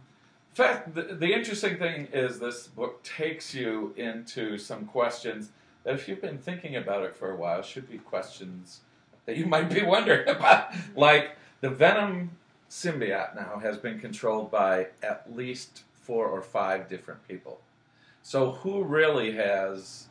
[0.51, 5.49] in fact, the, the interesting thing is this book takes you into some questions
[5.83, 8.81] that, if you've been thinking about it for a while, should be questions
[9.25, 10.71] that you might be wondering about.
[10.95, 12.31] Like the Venom
[12.69, 17.59] symbiote now has been controlled by at least four or five different people.
[18.21, 20.07] So who really has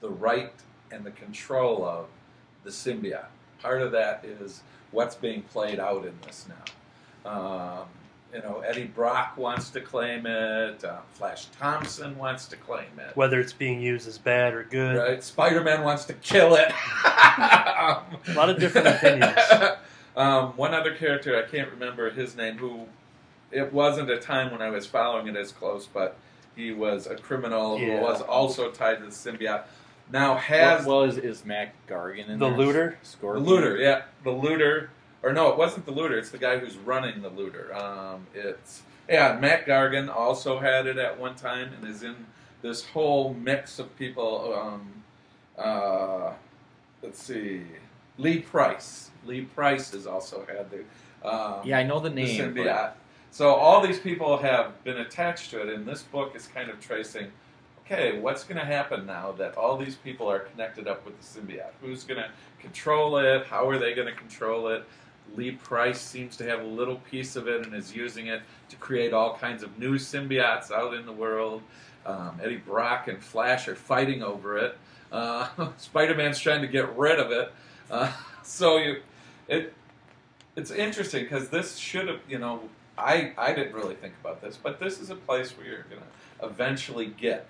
[0.00, 0.52] the right
[0.90, 2.06] and the control of
[2.64, 3.26] the symbiote?
[3.60, 7.30] Part of that is what's being played out in this now.
[7.30, 7.88] Um,
[8.32, 10.84] you know, Eddie Brock wants to claim it.
[10.84, 13.16] Uh, Flash Thompson wants to claim it.
[13.16, 14.96] Whether it's being used as bad or good.
[14.96, 15.22] Right?
[15.22, 16.70] Spider Man wants to kill it.
[17.04, 18.02] A
[18.34, 19.38] lot of different opinions.
[20.18, 22.86] um, one other character, I can't remember his name, who
[23.50, 26.16] it wasn't a time when I was following it as close, but
[26.56, 27.98] he was a criminal Yeah.
[27.98, 29.62] who was also tied to the symbiote.
[30.12, 32.58] Now has well, well, is, is Mac Gargan in The there?
[32.58, 32.98] looter?
[33.20, 34.90] the looter, yeah, the looter,
[35.22, 36.18] or no, it wasn't the looter.
[36.18, 37.74] It's the guy who's running the looter.
[37.76, 42.26] Um, it's yeah, Matt Gargan also had it at one time and is in
[42.62, 44.54] this whole mix of people.
[44.54, 45.02] Um,
[45.62, 46.32] uh,
[47.02, 47.62] let's see,
[48.16, 49.10] Lee Price.
[49.28, 52.54] Lee Price has also had the um, Yeah, I know the the name.
[52.54, 52.92] but- symbiote.
[53.30, 56.80] So all these people have been attached to it, and this book is kind of
[56.80, 57.30] tracing.
[57.84, 61.40] Okay, what's going to happen now that all these people are connected up with the
[61.40, 61.72] symbiote?
[61.82, 63.46] Who's going to control it?
[63.46, 64.84] How are they going to control it?
[65.36, 68.76] Lee Price seems to have a little piece of it and is using it to
[68.76, 71.62] create all kinds of new symbiotes out in the world.
[72.06, 74.78] Um, Eddie Brock and Flash are fighting over it.
[75.12, 77.52] Uh, Spider-Man's trying to get rid of it.
[77.90, 78.10] Uh,
[78.42, 79.02] so you,
[79.48, 79.74] it,
[80.56, 82.62] it's interesting because this should have, you know,
[82.96, 86.46] I, I didn't really think about this, but this is a place where you're to
[86.46, 87.48] eventually get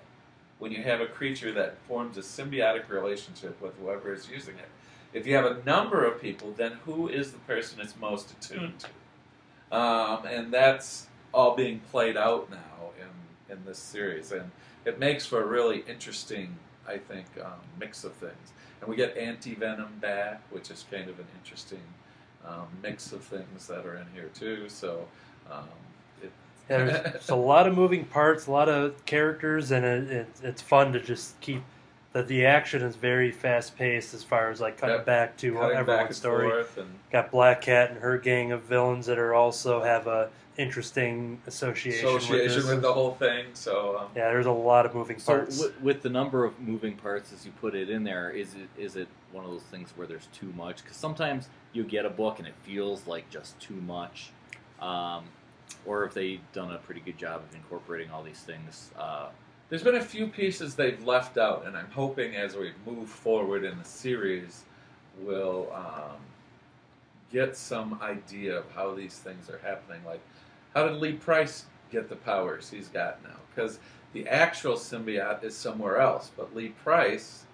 [0.59, 4.69] when you have a creature that forms a symbiotic relationship with whoever is using it.
[5.13, 8.73] If you have a number of people, then who is the person it's most attuned
[8.79, 9.75] to?
[9.75, 14.31] Um, and that's all being played out now in, in this series.
[14.31, 14.51] And
[14.85, 16.55] it makes for a really interesting,
[16.87, 18.53] I think, um, mix of things.
[18.81, 21.81] And we get Anti Venom back, which is kind of an interesting
[22.45, 24.69] um, mix of things that are in here too.
[24.69, 25.07] So
[25.51, 25.63] um,
[26.21, 26.31] it,
[26.69, 30.27] Yeah, there's, there's a lot of moving parts, a lot of characters, and it, it,
[30.43, 31.63] it's fun to just keep
[32.11, 35.05] that the action is very fast paced as far as like cutting Yep.
[35.05, 36.63] back to cutting back everyone's and story.
[36.77, 40.29] and Got Black Cat and her gang of villains that are also have a
[40.59, 43.45] interesting association, association with, with, the whole thing.
[43.53, 45.59] So um, Yeah, there's a lot of moving So parts.
[45.59, 48.69] with, with the number of moving parts as you put it in there, is it
[48.77, 50.83] is it one of those things where there's too much?
[50.83, 54.31] Because sometimes you get a book and it feels like just too much,
[54.81, 55.23] um,
[55.85, 58.91] or if they done a pretty good job of incorporating all these things.
[58.99, 59.29] Uh,
[59.69, 63.63] There's been a few pieces they've left out, and I'm hoping as we move forward
[63.63, 64.65] in the series,
[65.21, 66.17] we'll um,
[67.31, 70.01] get some idea of how these things are happening.
[70.05, 70.21] Like,
[70.73, 73.37] how did Lee Price get the powers he's got now?
[73.53, 73.79] Because
[74.13, 77.45] the actual symbiote is somewhere else, but Lee Price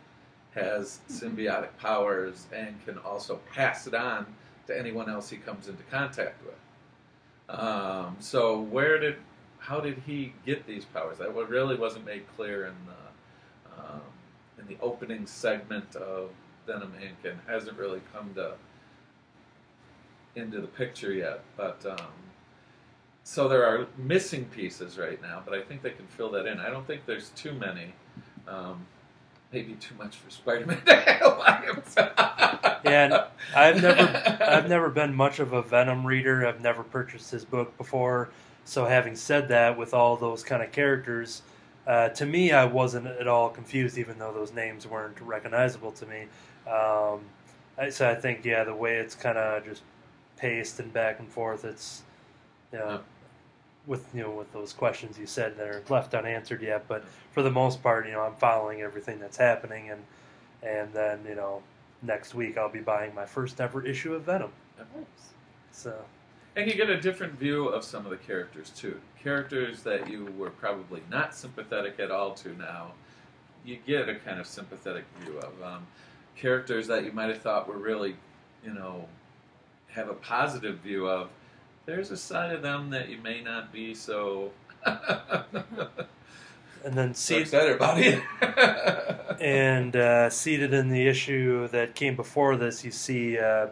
[0.54, 4.26] has symbiotic powers and can also pass it on
[4.68, 7.60] to anyone else he comes into contact with.
[7.60, 9.18] Um, so, where did
[9.60, 11.18] how did he get these powers?
[11.18, 14.02] That really wasn't made clear in the um,
[14.60, 16.30] in the opening segment of
[16.66, 17.30] Venom Inc.
[17.30, 18.54] and hasn't really come to
[20.36, 21.42] into the picture yet.
[21.58, 22.12] But um,
[23.36, 26.58] so there are missing pieces right now, but I think they can fill that in.
[26.58, 27.94] I don't think there's too many.
[28.48, 28.86] Um,
[29.52, 32.14] maybe too much for Spider-Man to handle by himself.
[32.86, 33.14] And
[33.54, 36.48] I've never I've never been much of a Venom reader.
[36.48, 38.30] I've never purchased his book before.
[38.64, 41.42] So having said that, with all those kind of characters,
[41.86, 46.06] uh, to me, I wasn't at all confused, even though those names weren't recognizable to
[46.06, 46.22] me.
[46.66, 47.20] Um,
[47.78, 49.82] I, so I think, yeah, the way it's kind of just
[50.38, 52.04] paced and back and forth, it's,
[52.72, 52.98] you know, Yeah.
[53.88, 56.88] With you know with those questions you said that are left unanswered yet.
[56.88, 60.04] But for the most part, you know, I'm following everything that's happening, and
[60.64, 61.62] and then you know,
[62.02, 64.52] next week I'll be buying my first ever issue of Venom.
[64.78, 65.34] Nice.
[65.72, 65.94] So
[66.56, 69.00] And you get a different view of some of the characters too.
[69.22, 72.94] Characters that you were probably not sympathetic at all to now,
[73.66, 75.62] you get a kind of sympathetic view of.
[75.64, 75.88] Um,
[76.36, 78.16] characters that you might have thought were really,
[78.64, 79.08] you know,
[79.90, 81.30] have a positive view of.
[81.86, 84.52] There's a side of them that you may not be so.
[84.86, 85.04] and
[86.84, 88.24] then see excited about it.
[89.42, 93.68] and uh, seated in the issue that came before this, you see, uh,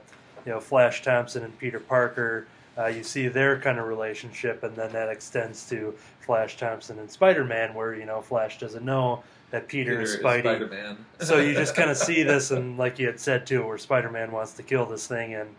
[0.46, 2.48] you know, Flash Thompson and Peter Parker.
[2.78, 7.10] Uh, you see their kind of relationship, and then that extends to Flash Thompson and
[7.10, 10.42] Spider Man, where you know Flash doesn't know that Peter, is Spidey.
[10.42, 11.06] Spider-Man.
[11.20, 14.10] so you just kind of see this, and like you had said too, where Spider
[14.10, 15.50] Man wants to kill this thing, and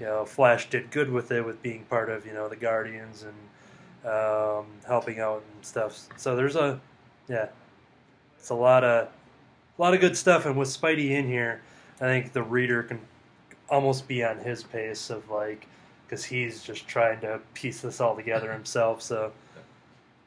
[0.00, 3.22] you know Flash did good with it, with being part of you know the Guardians
[3.24, 6.08] and um, helping out and stuff.
[6.16, 6.80] So there's a,
[7.28, 7.48] yeah,
[8.38, 9.08] it's a lot of,
[9.78, 11.62] a lot of good stuff, and with Spidey in here,
[11.96, 13.00] I think the reader can
[13.70, 15.66] almost be on his pace of like,
[16.06, 19.00] because he's just trying to piece this all together himself.
[19.00, 19.32] So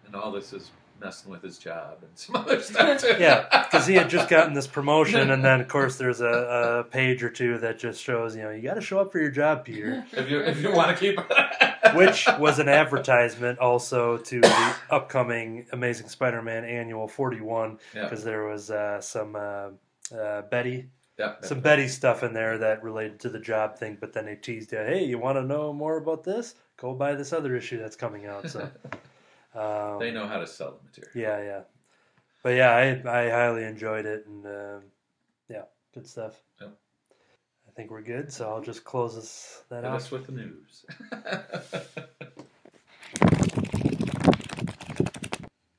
[0.05, 3.15] and all this is messing with his job and some other stuff too.
[3.19, 6.83] yeah, because he had just gotten this promotion, and then of course there's a, a
[6.85, 9.31] page or two that just shows you know you got to show up for your
[9.31, 11.19] job, Peter, if you if you want to keep
[11.95, 18.45] which was an advertisement also to the upcoming Amazing Spider-Man Annual 41 yeah, because there
[18.45, 19.69] was uh, some uh,
[20.15, 24.13] uh, Betty, yeah, some Betty stuff in there that related to the job thing, but
[24.13, 26.55] then they teased you, hey, you want to know more about this?
[26.77, 28.49] Go buy this other issue that's coming out.
[28.49, 28.69] So.
[29.57, 31.11] Um, they know how to sell the material.
[31.15, 31.61] Yeah, yeah.
[32.43, 34.83] But yeah, I I highly enjoyed it, and um,
[35.49, 36.35] yeah, good stuff.
[36.61, 36.77] Yep.
[37.67, 39.95] I think we're good, so I'll just close this that Hit out.
[39.95, 40.85] us with the news.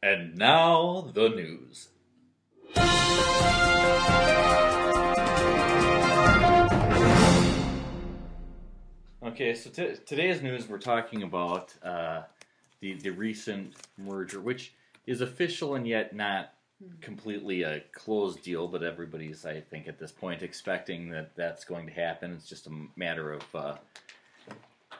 [0.00, 1.88] And now the news.
[9.22, 12.22] Okay, so t- today's news we're talking about uh,
[12.80, 14.72] the the recent merger, which
[15.06, 16.52] is official and yet not
[17.00, 18.68] completely a closed deal.
[18.68, 22.32] But everybody's, I think, at this point expecting that that's going to happen.
[22.32, 23.76] It's just a matter of uh,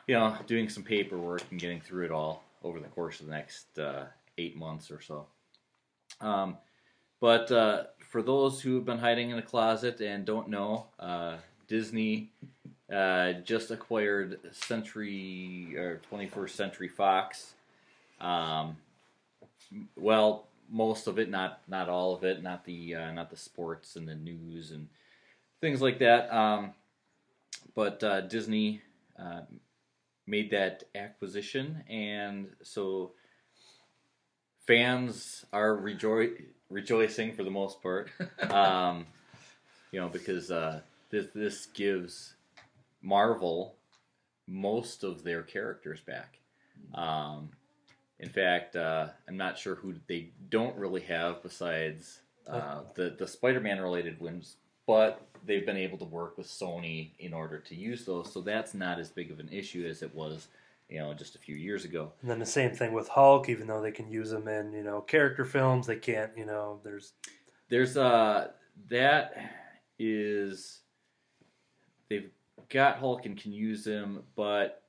[0.07, 3.31] you know doing some paperwork and getting through it all over the course of the
[3.31, 4.05] next uh,
[4.37, 5.25] eight months or so.
[6.21, 6.57] Um,
[7.19, 11.37] but uh, for those who have been hiding in a closet and don't know, uh,
[11.67, 12.31] Disney
[12.91, 17.53] uh, just acquired Century or 21st Century Fox.
[18.21, 18.77] Um,
[19.95, 23.95] well, most of it, not not all of it, not the uh, not the sports
[23.95, 24.87] and the news and
[25.61, 26.33] things like that.
[26.33, 26.73] Um,
[27.75, 28.81] but uh, Disney
[29.17, 29.41] uh,
[30.27, 33.11] made that acquisition, and so
[34.67, 38.09] fans are rejo- rejoicing for the most part.
[38.49, 39.05] Um,
[39.91, 42.33] you know, because uh, this this gives
[43.01, 43.75] Marvel
[44.47, 46.37] most of their characters back.
[46.93, 47.49] Um,
[48.19, 53.27] in fact, uh, I'm not sure who they don't really have besides uh, the the
[53.27, 58.05] Spider-Man related ones, but they've been able to work with Sony in order to use
[58.05, 60.47] those, so that's not as big of an issue as it was,
[60.89, 62.11] you know, just a few years ago.
[62.21, 64.83] And then the same thing with Hulk, even though they can use them in you
[64.83, 66.31] know character films, they can't.
[66.35, 67.13] You know, there's
[67.69, 68.49] There's uh
[68.89, 69.33] that
[69.97, 70.79] is
[72.09, 72.31] they've
[72.69, 74.83] got Hulk and can use him, but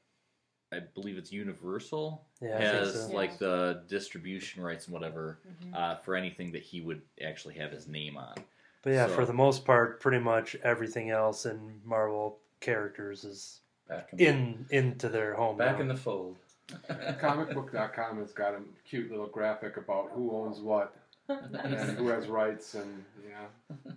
[0.72, 3.12] I believe it's Universal yeah, has so.
[3.14, 5.74] like the distribution rights and whatever Mhm.
[5.74, 8.34] uh, for anything that he would actually have his name on.
[8.82, 13.60] But yeah, so- for the most part, pretty much everything else in Marvel characters is
[13.88, 15.56] back in, in into their home.
[15.56, 15.82] back now.
[15.82, 16.36] in the fold.
[16.88, 20.94] Comicbook.com has got a cute little graphic about who owns what
[21.28, 23.92] and who has rights, and yeah.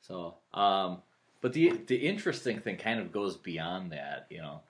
[0.00, 1.02] So, um,
[1.40, 4.62] but the the interesting thing kind of goes beyond that, you know,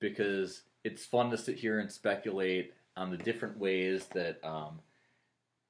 [0.00, 4.80] because it's fun to sit here and speculate on the different ways that um,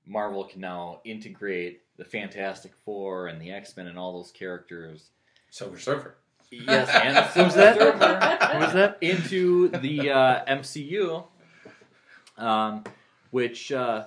[0.06, 5.10] Marvel can now integrate the Fantastic Four and the X Men and all those characters.
[5.50, 6.16] Silver Surfer.
[6.50, 7.76] Yes, and Who's that?
[7.76, 8.98] Silver Who's that?
[9.00, 11.24] into the uh, MCU,
[12.38, 12.84] um,
[13.30, 14.06] which uh,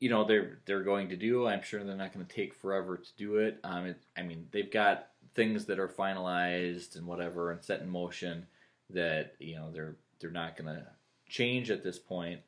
[0.00, 1.46] you know they're they're going to do.
[1.46, 3.58] I'm sure they're not going to take forever to do it.
[3.64, 4.02] Um, it.
[4.16, 8.46] I mean, they've got things that are finalized and whatever and set in motion
[8.90, 10.86] that you know they're they're not going to
[11.28, 12.40] change at this point,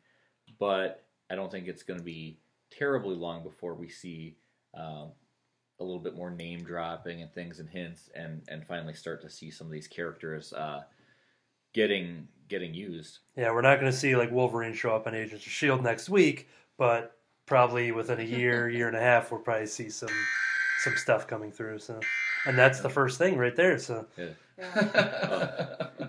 [0.59, 2.39] but I don't think it's going to be
[2.71, 4.37] terribly long before we see
[4.75, 5.11] um,
[5.81, 9.31] a little bit more name dropping and things and hints, and and finally start to
[9.31, 10.83] see some of these characters uh,
[11.75, 13.19] getting getting used.
[13.37, 16.09] Yeah, we're not going to see like Wolverine show up on Agents of Shield next
[16.09, 17.17] week, but
[17.47, 20.09] probably within a year, year and a half, we'll probably see some
[20.81, 21.79] some stuff coming through.
[21.79, 22.01] So,
[22.47, 23.79] and that's the first thing right there.
[23.79, 25.87] So, Yeah.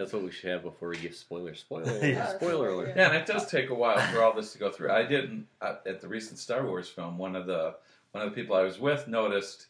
[0.00, 1.60] That's what we should have before we give spoilers.
[1.60, 2.26] Spoiler, Yeah.
[2.34, 2.94] spoiler alert.
[2.96, 4.90] Yeah, and it does take a while for all this to go through.
[4.90, 7.18] I didn't uh, at the recent Star Wars film.
[7.18, 7.74] One of the
[8.12, 9.66] one of the people I was with noticed,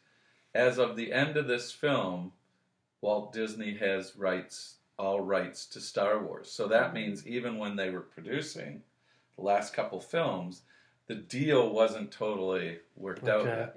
[0.55, 2.31] as of the end of this film,
[3.01, 6.49] Walt Disney has rights, all rights to Star Wars.
[6.49, 8.83] So that means even when they were producing
[9.37, 10.62] the last couple films,
[11.11, 13.66] the deal wasn't totally worked out Okay.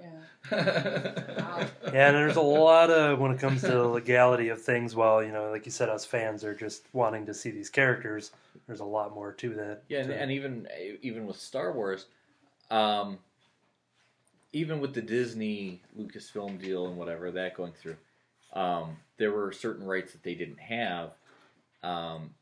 [0.52, 1.68] yeah.
[1.92, 4.94] Yeah, and there's a lot of when it comes to the legality of things.
[4.94, 8.30] Well, you know, like you said, us fans are just wanting to see these characters.
[8.66, 9.82] There's a lot more to that.
[9.88, 10.68] Yeah, and, to- and even
[11.02, 12.06] even with Star Wars,
[12.70, 13.18] um,
[14.52, 17.96] even with the Disney Lucasfilm deal and whatever that going through,
[18.52, 21.10] um, there were certain rights that they didn't have.
[21.82, 22.34] Um,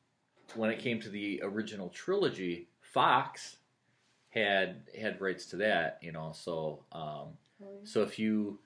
[0.55, 3.57] when it came to the original trilogy, Fox
[4.33, 6.33] had had rights to that, you know.
[6.35, 7.37] So um,
[7.85, 8.59] so if you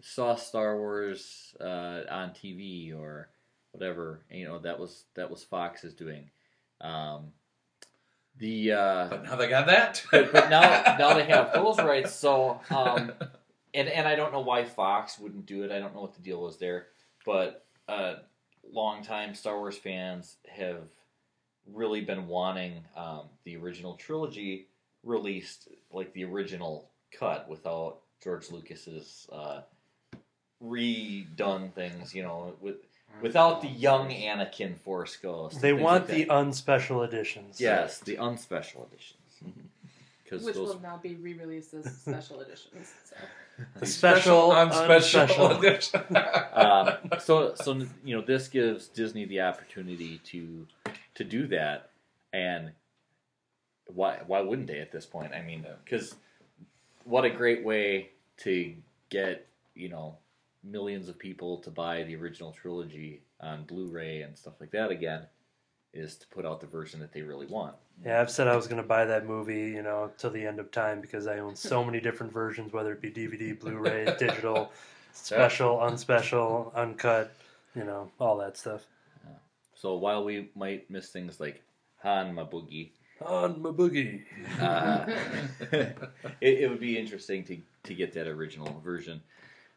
[0.00, 3.28] saw Star Wars uh, on TV or
[3.72, 6.30] whatever, you know that was that was Fox's doing.
[6.80, 7.32] Um,
[8.38, 10.04] the uh, But now they got that.
[10.10, 10.60] but, but now
[10.98, 12.12] now they have those rights.
[12.12, 13.12] So um,
[13.72, 15.72] and and I don't know why Fox wouldn't do it.
[15.72, 16.88] I don't know what the deal was there,
[17.24, 18.16] but uh,
[18.70, 20.82] longtime Star Wars fans have
[21.72, 24.68] really been wanting um, the original trilogy
[25.02, 29.60] released, like the original cut, without George Lucas's uh,
[30.62, 32.14] redone things.
[32.14, 32.76] You know, with
[33.20, 35.60] without the young Anakin Force Ghost.
[35.60, 37.60] they want like the unspecial editions.
[37.60, 39.62] yes, the unspecial editions.
[40.22, 42.92] Because Which those will now be re-released as special editions.
[43.04, 43.16] So.
[43.78, 45.58] The special, unspecial unspecial.
[45.58, 46.16] edition.
[46.52, 50.66] um, so so you know this gives Disney the opportunity to
[51.14, 51.90] to do that,
[52.32, 52.72] and
[53.86, 55.32] why why wouldn't they at this point?
[55.32, 56.14] I mean, because
[57.04, 58.74] what a great way to
[59.10, 60.16] get you know
[60.64, 65.26] millions of people to buy the original trilogy on Blu-ray and stuff like that again
[65.92, 67.74] is to put out the version that they really want.
[68.04, 70.58] Yeah, I've said I was going to buy that movie, you know, till the end
[70.58, 74.72] of time because I own so many different versions, whether it be DVD, Blu-ray, digital,
[75.12, 77.32] special, unspecial, uncut,
[77.74, 78.86] you know, all that stuff.
[79.74, 81.62] So while we might miss things like
[82.02, 82.90] Han Mabugi,
[83.24, 84.22] On my boogie.
[84.60, 85.06] uh,
[86.40, 89.22] it, it would be interesting to, to get that original version.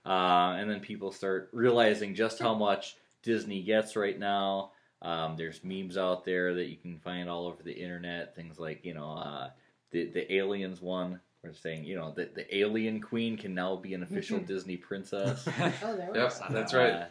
[0.05, 4.71] Uh, and then people start realizing just how much Disney gets right now.
[5.01, 8.35] Um, there's memes out there that you can find all over the internet.
[8.35, 9.49] Things like, you know, uh,
[9.91, 11.21] the, the Aliens one.
[11.41, 15.47] We're saying, you know, that the Alien Queen can now be an official Disney princess.
[15.47, 16.45] Oh, there we Yep, go.
[16.53, 16.91] that's right.
[16.93, 17.05] Uh,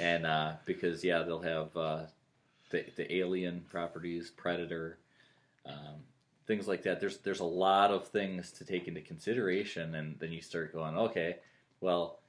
[0.00, 2.00] and uh, because yeah, they'll have uh,
[2.70, 4.98] the the Alien properties, Predator,
[5.66, 6.04] um,
[6.46, 7.00] things like that.
[7.00, 10.96] There's there's a lot of things to take into consideration, and then you start going,
[10.96, 11.36] okay,
[11.80, 12.20] well,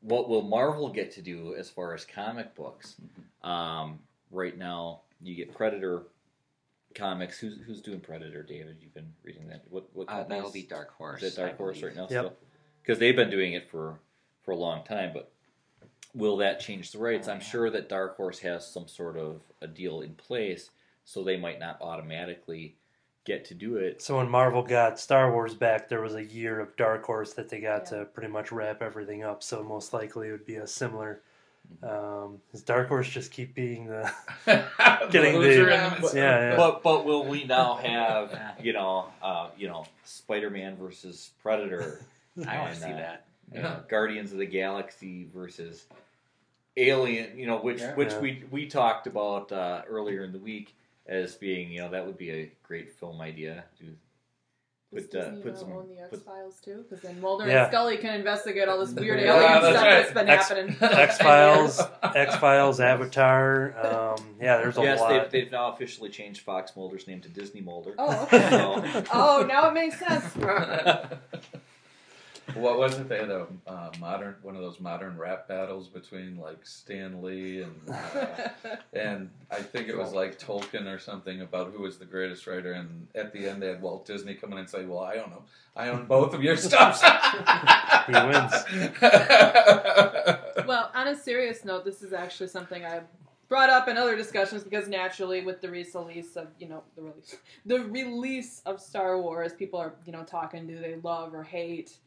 [0.00, 2.96] what will Marvel get to do as far as comic books?
[3.42, 3.98] Um,
[4.30, 6.02] right now, you get Predator
[6.94, 7.38] comics.
[7.38, 8.42] Who's who's doing Predator?
[8.42, 9.64] David, you've been reading that.
[9.70, 11.22] What what Uh, that'll be Dark Horse.
[11.22, 11.96] is it Dark I Horse believe.
[11.96, 12.36] right now Yep.
[12.82, 13.98] Because they've been doing it for
[14.42, 15.30] for a long time, but
[16.14, 17.28] will that change the rights?
[17.28, 17.44] Oh, I'm yeah.
[17.44, 20.70] sure that Dark Horse has some sort of a deal in place,
[21.04, 22.76] so they might not automatically
[23.24, 24.00] get to do it.
[24.02, 27.48] So when Marvel got Star Wars back, there was a year of Dark Horse that
[27.48, 27.98] they got Yeah.
[28.00, 29.42] to pretty much wrap everything up.
[29.42, 31.20] So most likely it would be a similar.
[31.84, 32.24] Mm-hmm.
[32.24, 34.10] Um, does Dark Horse just keep being the?
[34.46, 34.64] Getting
[35.10, 35.96] Getting the the- loser Yeah.
[35.96, 36.56] in Yeah, yeah.
[36.56, 42.00] But but will we now have you know uh, you know Spider Man versus Predator?
[42.48, 43.24] I want to see uh, that.
[43.54, 45.84] you know, Guardians of the Galaxy versus
[46.76, 47.94] Alien, you know, which Yeah.
[47.94, 48.20] which Yeah.
[48.20, 50.74] we we talked about uh, earlier in the week
[51.10, 53.64] as being, you know, that would be a great film idea.
[53.80, 53.84] To
[54.92, 56.84] put uh, Disney put some own the X Files too?
[56.88, 57.64] Because then Mulder Yeah.
[57.64, 60.02] and Scully can investigate all this weird Yeah, alien that's stuff right.
[60.02, 60.76] that's been X- happening.
[60.98, 61.80] X Files,
[62.14, 63.74] X Files, Avatar.
[64.16, 65.10] Um, yeah, there's a yes, lot.
[65.10, 67.94] they've, they've now officially changed Fox Mulder's name to Disney Mulder.
[67.98, 68.48] Oh, okay.
[68.48, 70.24] So- oh, now it makes sense.
[72.54, 73.08] What was it?
[73.08, 77.62] They had a uh, modern one of those modern rap battles between like Stan Lee
[77.62, 78.48] and uh,
[78.92, 82.72] and I think it was like Tolkien or something about who was the greatest writer.
[82.72, 85.30] And at the end, they had Walt Disney come in and say, "Well, I own
[85.30, 85.42] them.
[85.76, 87.02] I own both of your stuffs."
[88.06, 88.52] He wins.
[90.66, 93.02] well, on a serious note, this is actually something I
[93.48, 97.36] brought up in other discussions because naturally with the release of you know the release
[97.66, 101.98] the release of Star Wars, people are you know talking do they love or hate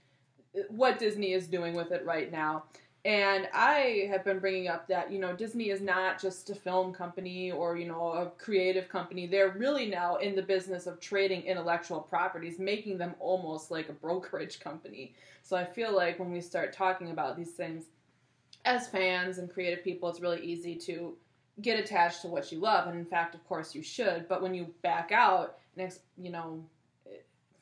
[0.69, 2.63] what Disney is doing with it right now.
[3.05, 6.93] And I have been bringing up that, you know, Disney is not just a film
[6.93, 9.27] company or, you know, a creative company.
[9.27, 13.93] They're really now in the business of trading intellectual properties, making them almost like a
[13.93, 15.13] brokerage company.
[15.41, 17.87] So I feel like when we start talking about these things
[18.63, 21.17] as fans and creative people, it's really easy to
[21.61, 22.87] get attached to what you love.
[22.87, 24.29] And in fact, of course, you should.
[24.29, 26.63] But when you back out, next, you know,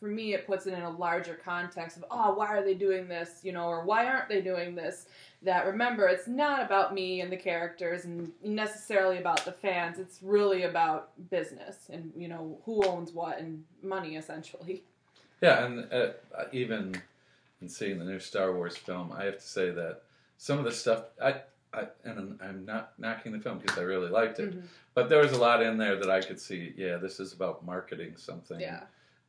[0.02, 3.08] for me, it puts it in a larger context of, oh, why are they doing
[3.08, 5.06] this, you know, or why aren't they doing this?
[5.44, 10.00] That remember, it's not about me and the characters and necessarily about the fans.
[10.00, 14.84] It's really about business and, you know, who owns what and money, essentially.
[15.40, 16.14] Yeah, and uh,
[16.52, 17.00] even
[17.62, 20.02] in seeing the new Star Wars film, I have to say that
[20.38, 21.42] some of the stuff, I,
[21.74, 24.66] I and I'm not knocking the film because I really liked it, mm-hmm.
[24.96, 26.74] but there was a lot in there that I could see.
[26.76, 28.60] Yeah, this is about marketing something.
[28.60, 28.82] Yeah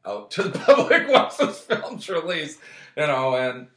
[0.04, 2.58] out to the public once this film's released,
[2.96, 3.68] you know, and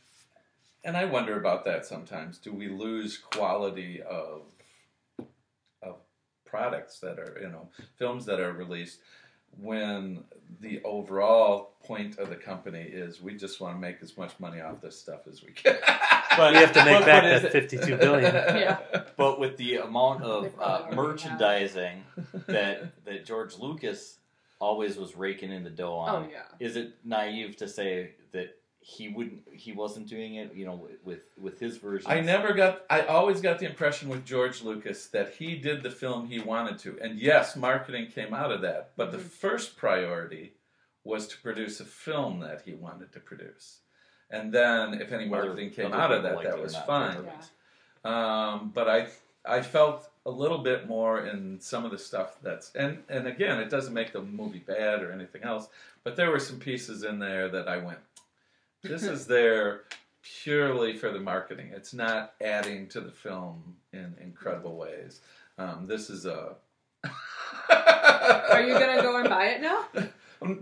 [0.84, 2.38] and I wonder about that sometimes.
[2.38, 4.44] Do we lose quality of
[5.82, 5.96] of
[6.46, 9.00] products that are you know films that are released
[9.58, 10.24] when
[10.60, 14.60] the overall point of the company is we just want to make as much money
[14.60, 15.78] off this stuff as we can.
[16.38, 18.34] But we have to make back that fifty-two billion.
[18.34, 18.80] yeah.
[19.16, 22.04] But with the amount of uh, merchandising
[22.48, 24.18] that that George Lucas
[24.60, 26.26] always was raking in the dough on.
[26.26, 26.44] Oh yeah.
[26.60, 31.22] Is it naive to say that he wouldn't he wasn't doing it, you know, with
[31.38, 32.10] with his version?
[32.10, 35.90] I never got I always got the impression with George Lucas that he did the
[35.90, 36.98] film he wanted to.
[37.02, 39.18] And yes, marketing came out of that, but mm-hmm.
[39.18, 40.54] the first priority
[41.04, 43.80] was to produce a film that he wanted to produce.
[44.30, 47.26] And then if any marketing other, came out of that, that was fine.
[47.26, 48.52] Yeah.
[48.54, 49.08] Um, but I
[49.46, 53.60] I felt a little bit more in some of the stuff that's and and again
[53.60, 55.68] it doesn't make the movie bad or anything else
[56.04, 58.00] but there were some pieces in there that i went
[58.82, 59.84] this is there
[60.26, 61.70] purely for the marketing.
[61.74, 65.22] It's not adding to the film in incredible ways.
[65.58, 66.56] Um, this is a
[67.70, 69.86] are you gonna go and buy it now?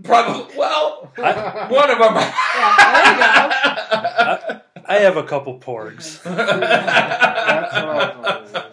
[0.04, 3.26] Probably well I, one of them yeah, there you go.
[4.86, 6.24] I, I have a couple porgs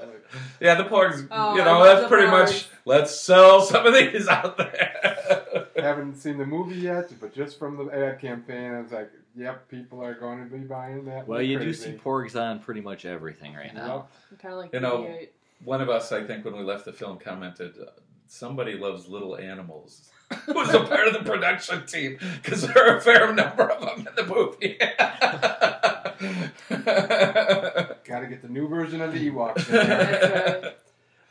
[0.61, 1.27] yeah, the porgs.
[1.31, 2.31] Oh, you know, that's pretty porgs.
[2.31, 2.69] much.
[2.85, 5.67] Let's sell some of these out there.
[5.77, 9.69] Haven't seen the movie yet, but just from the ad campaign, I was like, "Yep,
[9.69, 11.91] people are going to be buying that." Well, you crazy.
[11.91, 14.09] do see porgs on pretty much everything right now.
[14.31, 14.41] Yep.
[14.43, 15.19] Kind of like you know,
[15.65, 17.91] one of us, I think, when we left the film, commented, uh,
[18.27, 20.11] "Somebody loves little animals."
[20.47, 24.07] Who's a part of the production team because there are a fair number of them
[24.07, 24.79] in the movie.
[26.71, 30.75] Got to get the new version of the Ewoks.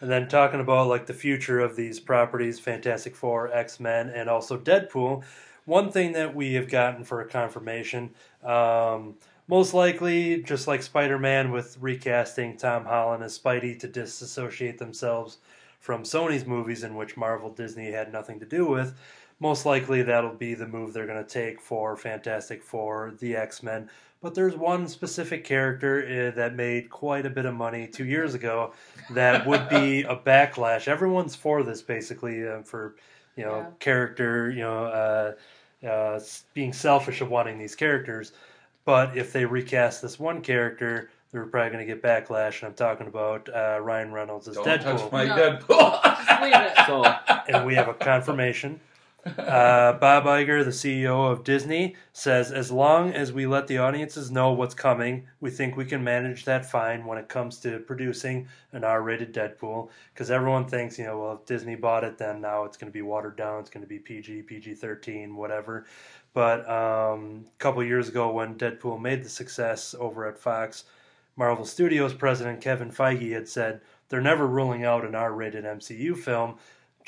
[0.01, 4.29] And then talking about like the future of these properties, Fantastic Four, X Men, and
[4.29, 5.23] also Deadpool.
[5.65, 8.11] One thing that we have gotten for a confirmation,
[8.43, 9.15] um,
[9.47, 15.39] most likely, just like Spider Man with recasting Tom Holland as Spidey to disassociate themselves
[15.79, 18.97] from Sony's movies in which Marvel Disney had nothing to do with.
[19.41, 23.63] Most likely, that'll be the move they're going to take for Fantastic Four, the X
[23.63, 23.89] Men,
[24.21, 28.33] but there's one specific character uh, that made quite a bit of money two years
[28.33, 28.73] ago
[29.11, 30.87] that would be a backlash.
[30.87, 32.95] Everyone's for this basically uh, for
[33.35, 33.67] you know yeah.
[33.79, 36.19] character, you know, uh, uh,
[36.53, 38.33] being selfish of wanting these characters.
[38.85, 42.59] But if they recast this one character, they're probably going to get backlash.
[42.61, 44.83] And I'm talking about uh, Ryan Reynolds as Don't Deadpool.
[44.83, 45.35] Touch my no.
[45.35, 46.85] Deadpool.
[46.87, 47.03] so,
[47.53, 48.79] and we have a confirmation
[49.25, 54.31] uh, Bob Iger, the CEO of Disney, says as long as we let the audiences
[54.31, 58.47] know what's coming, we think we can manage that fine when it comes to producing
[58.71, 59.89] an R-rated Deadpool.
[60.13, 62.93] Because everyone thinks, you know, well, if Disney bought it, then now it's going to
[62.93, 63.59] be watered down.
[63.59, 65.85] It's going to be PG, PG-13, whatever.
[66.33, 70.85] But um, a couple years ago, when Deadpool made the success over at Fox,
[71.35, 76.55] Marvel Studios president Kevin Feige had said they're never ruling out an R-rated MCU film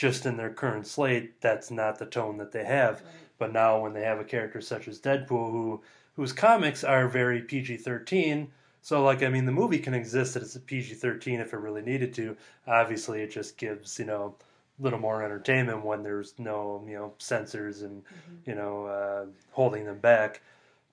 [0.02, 2.96] just in their current slate, that's not the tone that they have.
[2.96, 3.12] Right.
[3.38, 5.82] But now, when they have a character such as Deadpool, who
[6.16, 8.48] whose comics are very PG thirteen,
[8.82, 11.84] so like I mean, the movie can exist as a PG thirteen if it really
[11.84, 12.36] needed to.
[12.66, 14.34] Obviously, it just gives you know
[14.80, 18.50] a little more entertainment when there's no you know censors and mm-hmm.
[18.50, 20.42] you know uh, holding them back.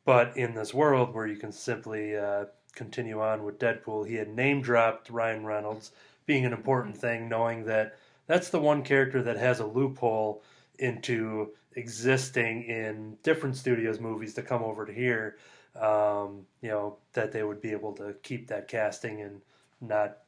[0.05, 2.45] But in this world where you can simply uh,
[2.75, 5.93] continue on with Deadpool, he had name dropped Ryan Reynolds
[6.27, 7.07] being an important mm-hmm.
[7.07, 7.97] thing, knowing that
[8.29, 10.45] that's the one character that has a loophole
[10.79, 15.39] into existing in different studios movies to come over to here.
[15.75, 19.41] Um, you know that they would be able to keep that casting and
[19.81, 20.19] not,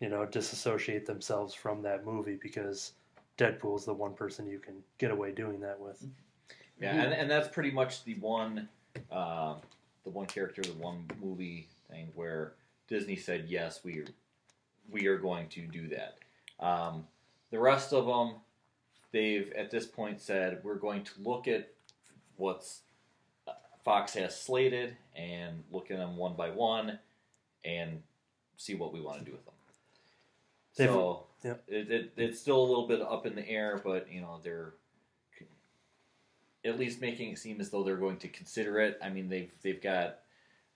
[0.00, 2.92] you know, disassociate themselves from that movie because
[3.38, 6.06] Deadpool's the one person you can get away doing that with.
[6.80, 8.68] Yeah, and, and that's pretty much the one,
[9.10, 9.54] uh,
[10.04, 12.54] the one character, the one movie thing where
[12.88, 14.04] Disney said yes, we
[14.90, 16.18] we are going to do that.
[16.60, 17.06] Um,
[17.54, 18.40] the rest of them,
[19.12, 21.70] they've at this point said we're going to look at
[22.36, 22.80] what's
[23.46, 23.52] uh,
[23.84, 26.98] Fox has slated and look at them one by one
[27.64, 28.02] and
[28.56, 29.54] see what we want to do with them.
[30.76, 31.62] They've- so yep.
[31.68, 34.74] it, it, it's still a little bit up in the air, but you know they're
[36.64, 38.98] at least making it seem as though they're going to consider it.
[39.00, 40.18] I mean, they've they've got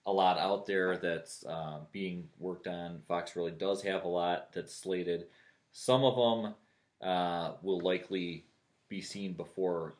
[0.05, 3.01] a lot out there that's uh, being worked on.
[3.05, 5.25] Fox really does have a lot that's slated.
[5.73, 6.53] Some of them
[7.01, 8.43] uh, will likely
[8.89, 9.93] be seen before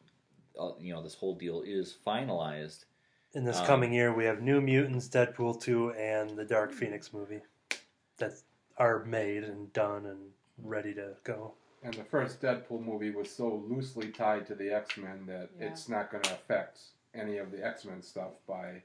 [0.59, 2.85] uh, you know this whole deal is finalized.
[3.33, 7.13] In this Um, coming year, we have New Mutants, Deadpool 2, and the Dark Phoenix
[7.13, 7.41] movie
[8.17, 8.33] that
[8.77, 10.31] are made and done and
[10.63, 11.53] ready to go.
[11.83, 15.67] And the first Deadpool movie was so loosely tied to the X Men that Yeah.
[15.67, 16.79] it's not going to affect
[17.13, 18.81] any of the X Men stuff by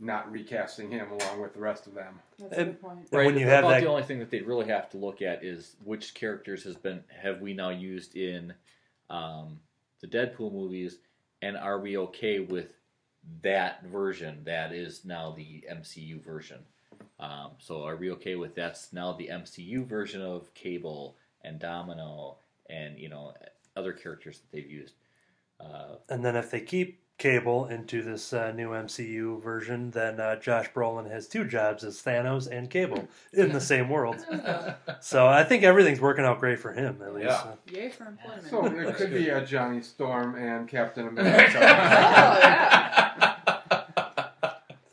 [0.00, 2.18] not recasting him along with the rest of them.
[2.38, 2.98] That's a good point.
[3.12, 5.22] And when you have about that- the only thing that they'd really have to look
[5.22, 8.54] at is which characters has been have we now used in
[9.10, 9.60] um,
[10.00, 10.98] the Deadpool movies,
[11.42, 12.72] and are we okay with
[13.42, 14.42] that version?
[14.44, 16.64] That is now the MCU version.
[17.20, 22.38] Um, so are we okay with that's now the MCU version of Cable and Domino
[22.68, 23.34] and you know
[23.76, 24.94] other characters that they've used?
[25.60, 30.36] Uh, And then if they keep Cable into this uh, new MCU version, then uh,
[30.36, 34.16] Josh Brolin has two jobs as Thanos and Cable in the same world.
[35.00, 37.26] So I think everything's working out great for him, at least.
[37.26, 37.54] Yeah.
[37.72, 38.48] Yay for employment.
[38.48, 41.58] So there could be a Johnny Storm and Captain oh America.
[41.60, 43.36] yeah.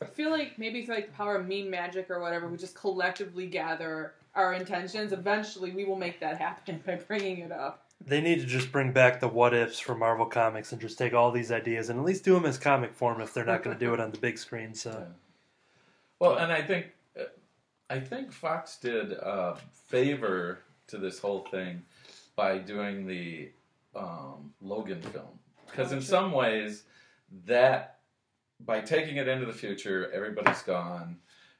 [0.02, 2.74] I feel like maybe through like the power of meme magic or whatever, we just
[2.74, 5.12] collectively gather our intentions.
[5.12, 7.86] Eventually, we will make that happen by bringing it up.
[8.04, 11.12] They need to just bring back the what ifs from Marvel Comics and just take
[11.12, 13.76] all these ideas and at least do them as comic form if they're not going
[13.78, 14.74] to do it on the big screen.
[14.74, 15.06] So
[16.18, 16.86] Well, and I think
[17.18, 17.24] uh,
[17.90, 21.82] I think Fox did a favor to this whole thing
[22.36, 23.50] by doing the
[23.94, 26.84] um, Logan film because Oh, in some ways
[27.46, 27.98] that
[28.64, 31.16] by taking it into the future, everybody's gone.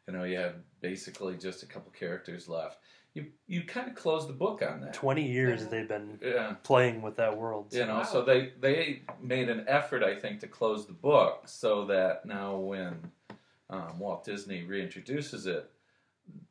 [0.07, 2.79] You know, you have basically just a couple characters left.
[3.15, 4.95] You you kind of close the book on that.
[4.95, 5.69] 20 years Yeah.
[5.69, 6.55] they've been Yeah.
[6.63, 7.73] playing with that world.
[7.75, 8.03] You know, Wow.
[8.05, 12.57] so they they made an effort, I think, to close the book so that now
[12.57, 13.11] when
[13.69, 15.71] um, Walt Disney reintroduces it,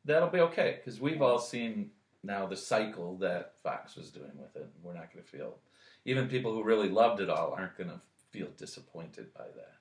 [0.04, 1.90] that'll be okay because we've all seen
[2.22, 4.68] now the cycle that Fox was doing with it.
[4.82, 5.58] We're not going to feel,
[6.04, 8.00] even people who really loved it all aren't going to
[8.30, 9.72] feel disappointed by that.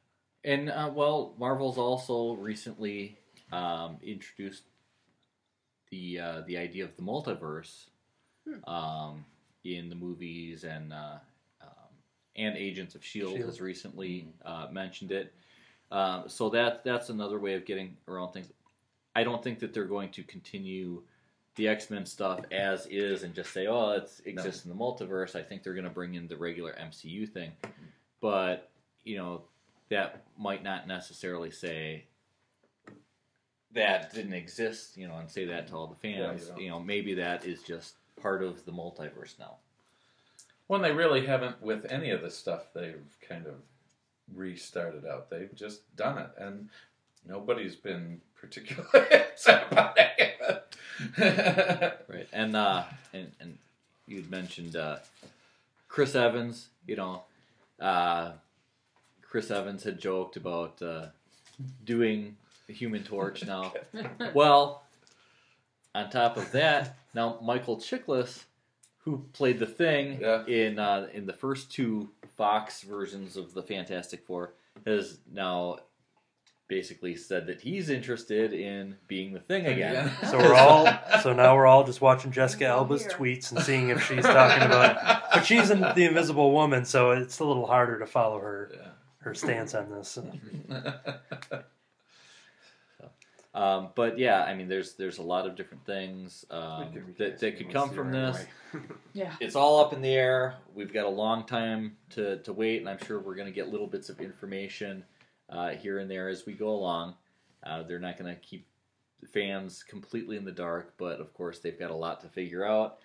[0.45, 3.17] And uh, well, Marvel's also recently
[3.51, 4.63] um, introduced
[5.91, 7.85] the uh, the idea of the multiverse
[8.65, 9.25] um,
[9.63, 11.17] in the movies, and uh,
[11.61, 11.89] um,
[12.35, 13.45] and Agents of Shield, Shield.
[13.45, 15.33] has recently uh, mentioned it.
[15.91, 18.47] Um, so that that's another way of getting around things.
[19.15, 21.01] I don't think that they're going to continue
[21.55, 25.35] the X Men stuff as is and just say, "Oh, it exists in the multiverse."
[25.35, 27.51] I think they're going to bring in the regular MCU thing,
[28.21, 28.69] but
[29.03, 29.41] you know
[29.89, 32.05] that might not necessarily say
[33.73, 36.47] that didn't exist, you know, and say that to all the fans.
[36.47, 36.79] Yeah, you you, know.
[36.79, 39.55] maybe that is just part of the multiverse now.
[40.67, 43.55] When they really haven't with any of the stuff they've kind of
[44.35, 45.29] restarted out.
[45.29, 46.69] They've just done it, and
[47.27, 50.35] nobody's been particularly upset about it.
[52.07, 52.27] Right.
[52.33, 53.57] And uh and, and
[54.07, 54.97] you'd mentioned uh
[55.87, 57.23] Chris Evans, you know,
[57.79, 58.31] uh
[59.21, 61.07] Chris Evans had joked about uh
[61.85, 62.37] doing
[62.69, 63.73] the human torch now.
[64.35, 64.83] well,
[65.95, 68.43] on top of that, now Michael Chiklis,
[68.99, 70.45] who played the thing Yeah.
[70.45, 74.53] in uh, in the first two Fox versions of the Fantastic Four,
[74.85, 75.79] has now
[76.67, 80.11] basically said that he's interested in being the thing again.
[80.29, 80.87] So we're all
[81.23, 83.11] so now we're all just watching Jessica We're Alba's here.
[83.11, 84.91] tweets and seeing if she's talking about.
[84.95, 85.23] It.
[85.33, 88.87] But she's in the Invisible Woman, so it's a little harder to follow her Yeah.
[89.21, 90.19] her stance on this.
[93.53, 97.57] Um, but yeah, I mean, there's there's a lot of different things um, that that
[97.57, 98.45] could come from this.
[99.13, 99.33] Yeah.
[99.39, 100.57] It's all up in the air.
[100.75, 103.69] We've got a long time to, to wait, and I'm sure we're going to get
[103.69, 105.03] little bits of information
[105.49, 107.15] uh, here and there as we go along.
[107.63, 108.67] Uh, they're not going to keep
[109.33, 112.99] fans completely in the dark, but of course they've got a lot to figure out.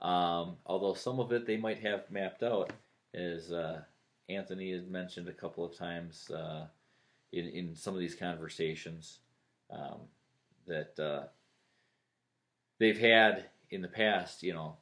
[0.00, 2.72] Um, although some of it they might have mapped out,
[3.12, 3.82] as uh,
[4.28, 6.66] Anthony has mentioned a couple of times uh,
[7.32, 9.18] in in some of these conversations,
[9.70, 10.00] um,
[10.66, 11.26] that uh,
[12.78, 14.76] they've had in the past, you know,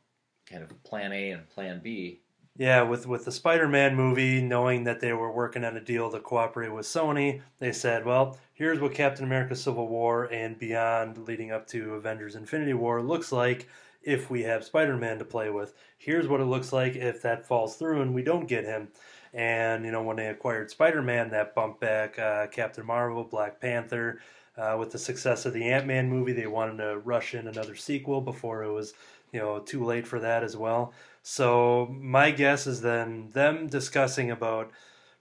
[0.48, 2.20] kind of Plan A and Plan B.
[2.58, 6.20] Yeah, with with the Spider-Man movie, knowing that they were working on a deal to
[6.20, 11.50] cooperate with Sony, they said, "Well, here's what Captain America: Civil War and beyond, leading
[11.50, 13.68] up to Avengers: Infinity War, looks like
[14.02, 15.74] if we have Spider-Man to play with.
[15.98, 18.88] Here's what it looks like if that falls through and we don't get him."
[19.34, 24.20] And you know, when they acquired Spider-Man, that bumped back uh, Captain Marvel, Black Panther.
[24.56, 28.20] Uh, with the success of the Ant-Man movie, they wanted to rush in another sequel
[28.20, 28.94] before it was,
[29.32, 30.94] you know, too late for that as well.
[31.22, 34.70] So my guess is then them discussing about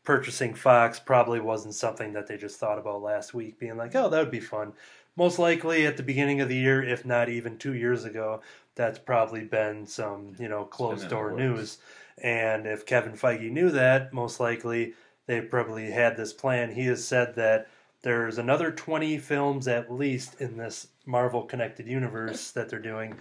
[0.05, 4.07] purchasing Fox probably wasn't something that they just thought about last week, being like, oh,
[4.09, 4.71] that would be fun.
[5.17, 8.41] Most likely at the beginning of the year, if not even two years ago,
[8.75, 11.79] that's probably been some, you know, closed door news.
[12.21, 14.93] And if Kevin Feige knew that, most likely
[15.25, 16.71] they probably had this plan.
[16.71, 17.67] He has said that
[18.05, 23.15] there's another 20 films at least in this Marvel connected universe that they're doing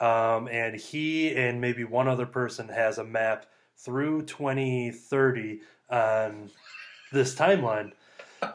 [0.00, 5.60] um, and he and maybe one other person has a map through 2030
[5.90, 6.50] on
[7.12, 7.92] this timeline.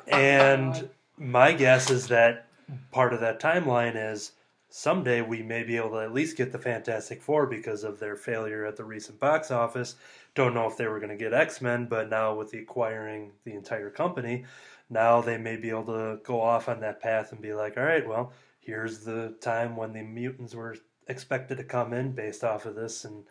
[0.08, 2.48] And my guess is that
[2.92, 4.32] part of that timeline is
[4.70, 8.16] someday we may be able to at least get the Fantastic Four because of their
[8.16, 9.96] failure at the recent box office.
[10.34, 13.32] Don't know if they were going to get X Men, but now with the acquiring
[13.44, 14.46] the entire company,
[14.94, 17.84] now they may be able to go off on that path and be like, all
[17.84, 20.78] right, well, here's the time when the mutants were
[21.08, 23.04] expected to come in based off of this.
[23.04, 23.24] And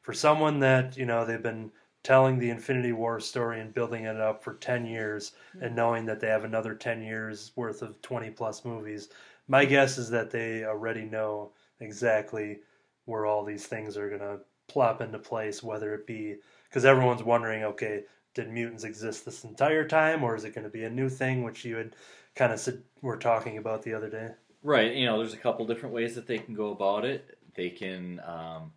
[0.00, 1.70] for someone that, you know, they've been
[2.02, 5.66] telling the Infinity War story and building it up for 10 years mm-hmm.
[5.66, 9.08] and knowing that they have another 10 years worth of 20 plus movies,
[9.48, 11.50] my guess is that they already know
[11.80, 12.60] exactly
[13.04, 14.38] where all these things are going to
[14.68, 16.36] plop into place, whether it be
[16.68, 18.04] because everyone's wondering, okay,
[18.34, 21.42] did mutants exist this entire time or is it going to be a new thing,
[21.42, 21.96] which you had
[22.34, 24.30] kind of said, were talking about the other day?
[24.62, 24.94] Right.
[24.94, 27.38] You know, there's a couple different ways that they can go about it.
[27.54, 28.72] They can um,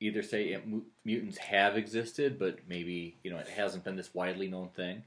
[0.00, 0.64] either say it,
[1.04, 5.02] mutants have existed, but maybe you know it hasn't been this widely known thing.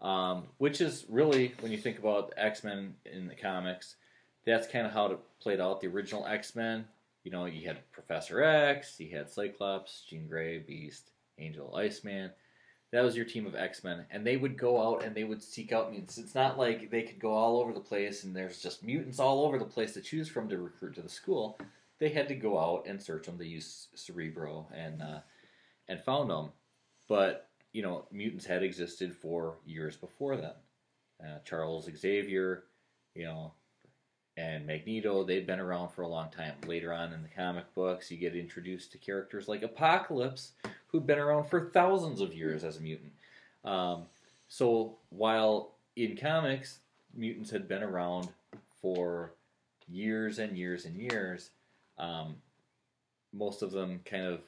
[0.00, 3.94] Um, which is really, when you think about X Men in the comics,
[4.44, 5.80] that's kind of how it played out.
[5.80, 6.86] The original X Men,
[7.22, 12.32] you know, you had Professor X, you had Cyclops, Jean Grey, Beast, Angel, Iceman
[12.92, 15.42] that was your team of X Men, and they would go out and they would
[15.42, 16.18] seek out mutants.
[16.18, 19.44] It's not like they could go all over the place and there's just mutants all
[19.44, 21.58] over the place to choose from to recruit to the school.
[21.98, 23.38] They had to go out and search them.
[23.38, 25.20] They used Cerebro and uh,
[25.88, 26.50] and found them,
[27.08, 30.52] but you know mutants had existed for years before then.
[31.24, 32.64] Uh, Charles Xavier,
[33.14, 33.52] you know,
[34.36, 36.54] and Magneto, they'd been around for a long time.
[36.66, 40.52] Later on in the comic books, you get introduced to characters like Apocalypse,
[40.92, 43.12] who'd been around for thousands of years as a mutant.
[43.64, 44.04] Um,
[44.48, 46.80] so while in comics,
[47.14, 48.28] mutants had been around
[48.80, 49.32] for
[49.88, 51.50] years and years and years,
[51.98, 52.36] um,
[53.32, 54.40] most of them kind of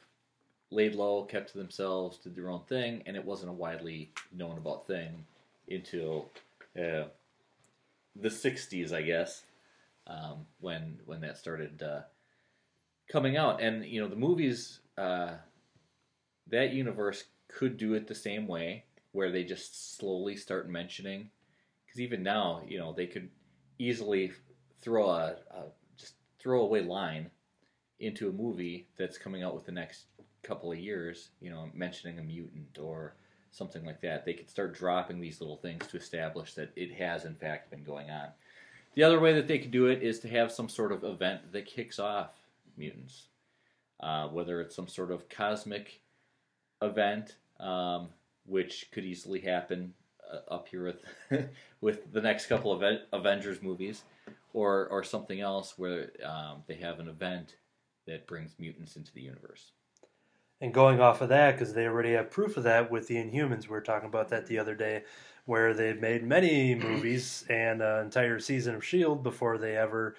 [0.70, 4.58] laid low, kept to themselves, did their own thing, and it wasn't a widely known
[4.58, 5.24] about thing
[5.70, 6.28] until
[6.76, 7.04] uh,
[8.16, 9.44] the 60s, I guess
[10.06, 12.00] um, when when that started uh,
[13.10, 13.60] coming out.
[13.60, 15.34] And you know, the movies uh,
[16.48, 21.30] that universe could do it the same way, where they just slowly start mentioning.
[21.86, 23.28] Because even now, you know, they could
[23.78, 24.32] easily
[24.80, 25.62] throw a, a
[25.96, 27.30] just throwaway line
[28.00, 30.06] into a movie that's coming out with the next
[30.42, 31.30] couple of years.
[31.40, 33.14] You know, mentioning a mutant or
[33.54, 34.24] something like that.
[34.24, 37.84] They could start dropping these little things to establish that it has in fact been
[37.84, 38.28] going on.
[38.94, 41.52] The other way that they could do it is to have some sort of event
[41.52, 42.30] that kicks off
[42.76, 43.28] mutants,
[44.00, 46.00] uh, whether it's some sort of cosmic
[46.84, 48.08] event, um,
[48.46, 49.94] which could easily happen
[50.32, 51.48] uh, up here with
[51.80, 52.82] with the next couple of
[53.12, 54.04] Avengers movies,
[54.52, 57.56] or or something else where um, they have an event
[58.06, 59.72] that brings mutants into the universe.
[60.60, 63.64] And going off of that, because they already have proof of that with the Inhumans,
[63.64, 65.02] we were talking about that the other day
[65.46, 70.16] where they've made many movies and an entire season of Shield before they ever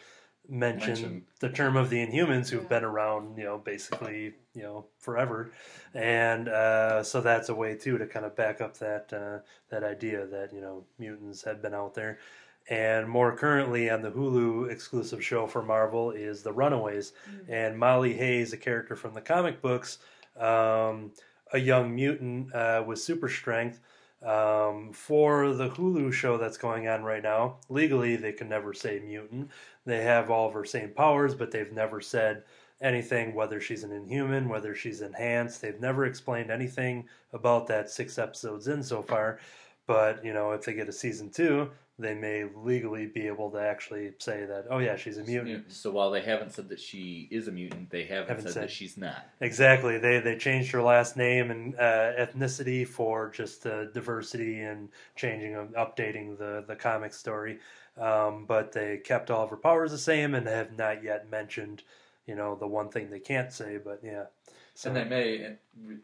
[0.50, 1.26] mention Mention.
[1.40, 5.52] the term of the Inhumans, who've been around, you know, basically, you know, forever,
[5.94, 9.40] and uh, so that's a way too to kind of back up that uh,
[9.70, 12.20] that idea that you know mutants have been out there.
[12.68, 17.54] And more currently on the Hulu exclusive show for Marvel is The Runaways, mm-hmm.
[17.54, 20.00] and Molly Hayes, a character from the comic books,
[20.40, 21.12] um,
[21.54, 23.80] a young mutant uh, with super strength
[24.24, 29.00] um, for the Hulu show that's going on right now, legally they can never say
[29.00, 29.50] mutant.
[29.86, 32.44] They have all of her same powers, but they've never said
[32.82, 35.62] anything whether she's an inhuman, whether she's enhanced.
[35.62, 39.40] They've never explained anything about that six episodes in so far.
[39.88, 43.58] But, you know, if they get a season two, they may legally be able to
[43.58, 45.72] actually say that, oh yeah, she's a mutant.
[45.72, 48.64] So while they haven't said that she is a mutant, they haven't, Haven't said, said.
[48.64, 49.26] that she's not.
[49.40, 49.98] Exactly.
[49.98, 55.54] They they changed her last name and uh, ethnicity for just uh, diversity and changing
[55.54, 57.60] them, updating the the comic story.
[57.98, 61.84] Um, but they kept all of her powers the same and have not yet mentioned,
[62.28, 63.78] you know, the one thing they can't say.
[63.78, 64.26] But yeah.
[64.74, 65.56] So and they may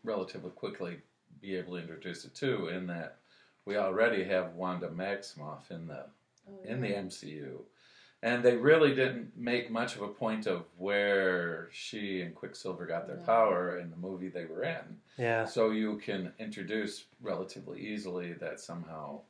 [0.05, 0.99] relatively quickly
[1.41, 3.17] be able to introduce it too, in that
[3.71, 6.05] we already have Wanda Maximoff in the
[6.49, 6.87] Oh, in the.
[6.89, 7.59] MCU,
[8.23, 13.05] and they really didn't make much of a point of where she and Quicksilver got
[13.07, 13.23] their No.
[13.23, 14.97] power in the movie they were in.
[15.17, 15.45] yeah.
[15.45, 19.21] So you can introduce relatively easily that somehow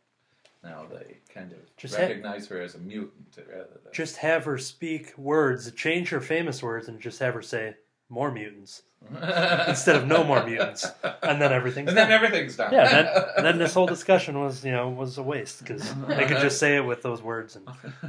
[0.63, 4.45] now they kind of Just ha- recognize her as a mutant rather than Just have
[4.45, 7.75] her speak words, change her famous words, and just have her say
[8.11, 8.83] more mutants
[9.67, 10.85] instead of no more mutants,
[11.23, 12.23] and then everything's and then done.
[12.23, 12.71] everything's done.
[12.71, 16.37] Yeah, then, then this whole discussion was, you know, was a waste because they could
[16.37, 17.55] just say it with those words.
[17.55, 17.67] And,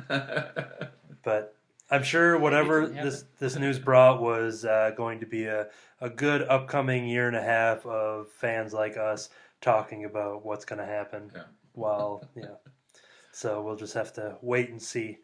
[1.23, 1.57] but
[1.91, 5.69] I'm sure whatever this this news brought was uh, going to be a,
[6.01, 9.31] a good upcoming year and a half of fans like us
[9.63, 11.31] talking about what's going to happen.
[11.35, 11.43] Yeah.
[11.75, 12.57] While yeah,
[13.31, 15.19] so we'll just have to wait and see.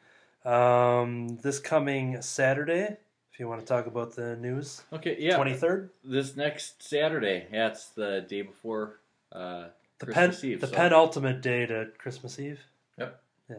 [0.46, 2.96] Um, this coming Saturday,
[3.38, 5.36] if you want to talk about the news, Okay, yeah.
[5.36, 8.98] twenty third, This next Saturday, yeah, it's the day before
[9.30, 9.66] uh,
[10.00, 10.60] the pen Eve.
[10.60, 12.58] the so, penultimate day to Christmas Eve.
[12.98, 13.22] Yep.
[13.48, 13.56] Yeah.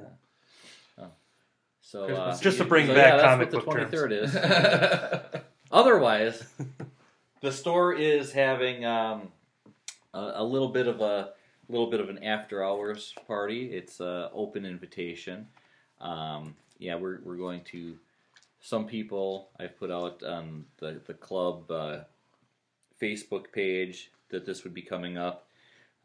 [1.81, 4.33] So uh, Just to bring so back yeah, that's comic what book the terms.
[4.33, 5.41] 23rd is.
[5.71, 6.43] Otherwise,
[7.41, 9.29] the store is having um,
[10.13, 11.29] a, a little bit of a
[11.69, 13.71] little bit of an after hours party.
[13.71, 15.47] It's an open invitation.
[16.01, 17.95] Um, yeah, we're we're going to.
[18.61, 21.99] Some people I've put out on the the club uh,
[23.01, 25.47] Facebook page that this would be coming up.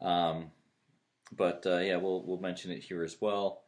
[0.01, 0.51] Um,
[1.35, 3.61] but uh, yeah, we'll we'll mention it here as well.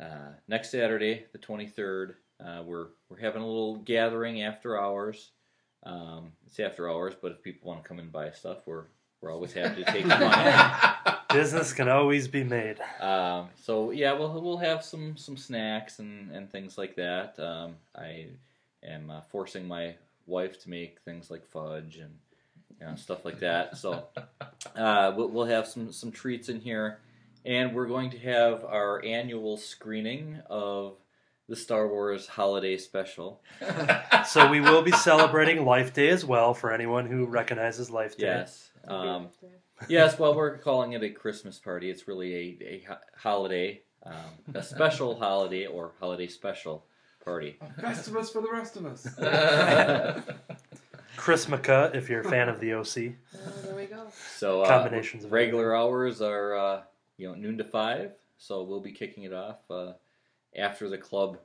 [0.00, 5.30] Uh, next Saturday, the twenty third, uh, we're we're having a little gathering after hours.
[5.84, 8.84] Um, it's after hours, but if people want to come and buy stuff, we're
[9.20, 11.12] we're always happy to take the money.
[11.32, 12.78] Business can always be made.
[13.00, 17.38] Um, so yeah, we'll we'll have some some snacks and and things like that.
[17.38, 18.26] Um, I
[18.82, 19.94] am uh, forcing my
[20.26, 22.14] wife to make things like fudge and
[22.80, 23.76] you know, stuff like that.
[23.76, 24.06] So
[24.76, 26.98] uh, we'll, we'll have some some treats in here,
[27.44, 30.96] and we're going to have our annual screening of
[31.48, 33.40] the Star Wars Holiday Special.
[34.26, 38.26] So we will be celebrating Life Day as well for anyone who recognizes Life Day.
[38.26, 38.70] Yes.
[38.86, 39.28] Um,
[39.88, 41.90] yes, well, we're calling it a Christmas party.
[41.90, 44.14] It's really a, a holiday, um,
[44.54, 46.86] a special holiday or holiday special
[47.24, 47.58] party.
[47.80, 49.06] Festivus for the rest of us.
[51.16, 53.14] Chrismukkah, if you're a fan of the OC.
[53.34, 54.06] Oh, there we go.
[54.36, 56.82] So uh, Combinations of regular hours are uh,
[57.16, 58.12] you know noon to five.
[58.38, 59.92] So we'll be kicking it off uh,
[60.56, 61.38] after the club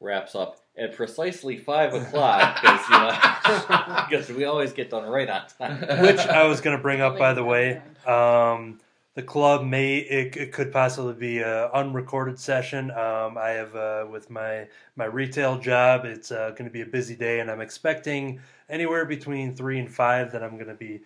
[0.00, 3.10] wraps up at precisely five o'clock because you know,
[4.10, 6.02] 'cause we always get done right on time.
[6.02, 7.82] Which I was going to bring up, by the way.
[8.06, 8.80] Um,
[9.14, 12.90] the club may it, it could possibly be a unrecorded session.
[12.92, 16.04] Um, I have uh, with my my retail job.
[16.04, 19.92] It's uh, going to be a busy day, and I'm expecting anywhere between three and
[19.92, 21.00] five that I'm going to be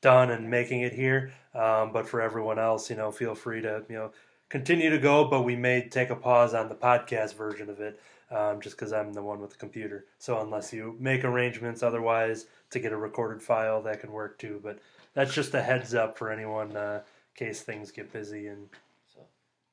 [0.00, 1.32] done and making it here.
[1.54, 4.12] Um, but for everyone else, you know, feel free to you know
[4.48, 5.26] continue to go.
[5.26, 8.00] But we may take a pause on the podcast version of it.
[8.32, 10.04] Um, just because I'm the one with the computer.
[10.18, 14.60] So unless you make arrangements otherwise to get a recorded file, that can work too.
[14.62, 14.78] But
[15.14, 17.00] that's just a heads up for anyone uh,
[17.40, 18.68] in case things get busy and
[19.12, 19.22] So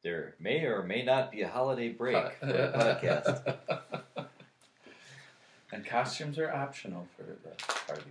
[0.01, 3.57] there may or may not be a holiday break for a podcast.
[5.71, 8.09] and costumes are optional for the party,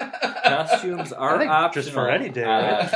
[0.00, 0.44] right?
[0.44, 1.72] Costumes are optional.
[1.72, 2.86] just for any day, Uh.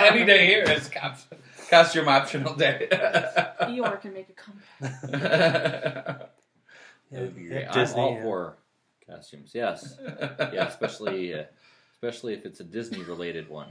[0.10, 1.26] Any day here is cos-
[1.74, 2.86] costume optional day.
[2.92, 6.30] Eeyore can make a comeback.
[7.10, 7.72] That would be Yeah, great.
[7.72, 8.22] Disney, I'm all yeah.
[8.22, 8.56] for
[9.08, 9.50] costumes.
[9.54, 9.98] Yes,
[10.52, 11.44] yeah, especially uh,
[11.94, 13.68] especially if it's a Disney related one,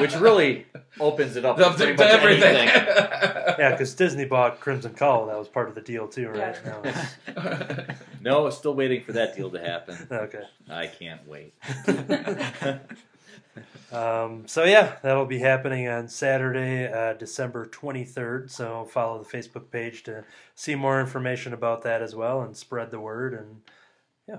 [0.00, 0.66] which really
[1.00, 2.56] opens it up to to, pretty to much everything.
[2.56, 2.84] anything.
[3.58, 5.26] yeah, because Disney bought Crimson Cowl.
[5.26, 6.58] That was part of the deal too, right?
[6.64, 6.82] Yeah.
[8.20, 8.44] No.
[8.44, 9.96] No, still waiting for that deal to happen.
[10.10, 10.42] Okay.
[10.68, 11.54] I can't wait.
[13.92, 18.50] Um, so yeah, that'll be happening on Saturday, uh, December 23rd.
[18.50, 22.90] So follow the Facebook page to see more information about that as well and spread
[22.90, 23.34] the word.
[23.34, 23.62] And
[24.28, 24.38] yeah,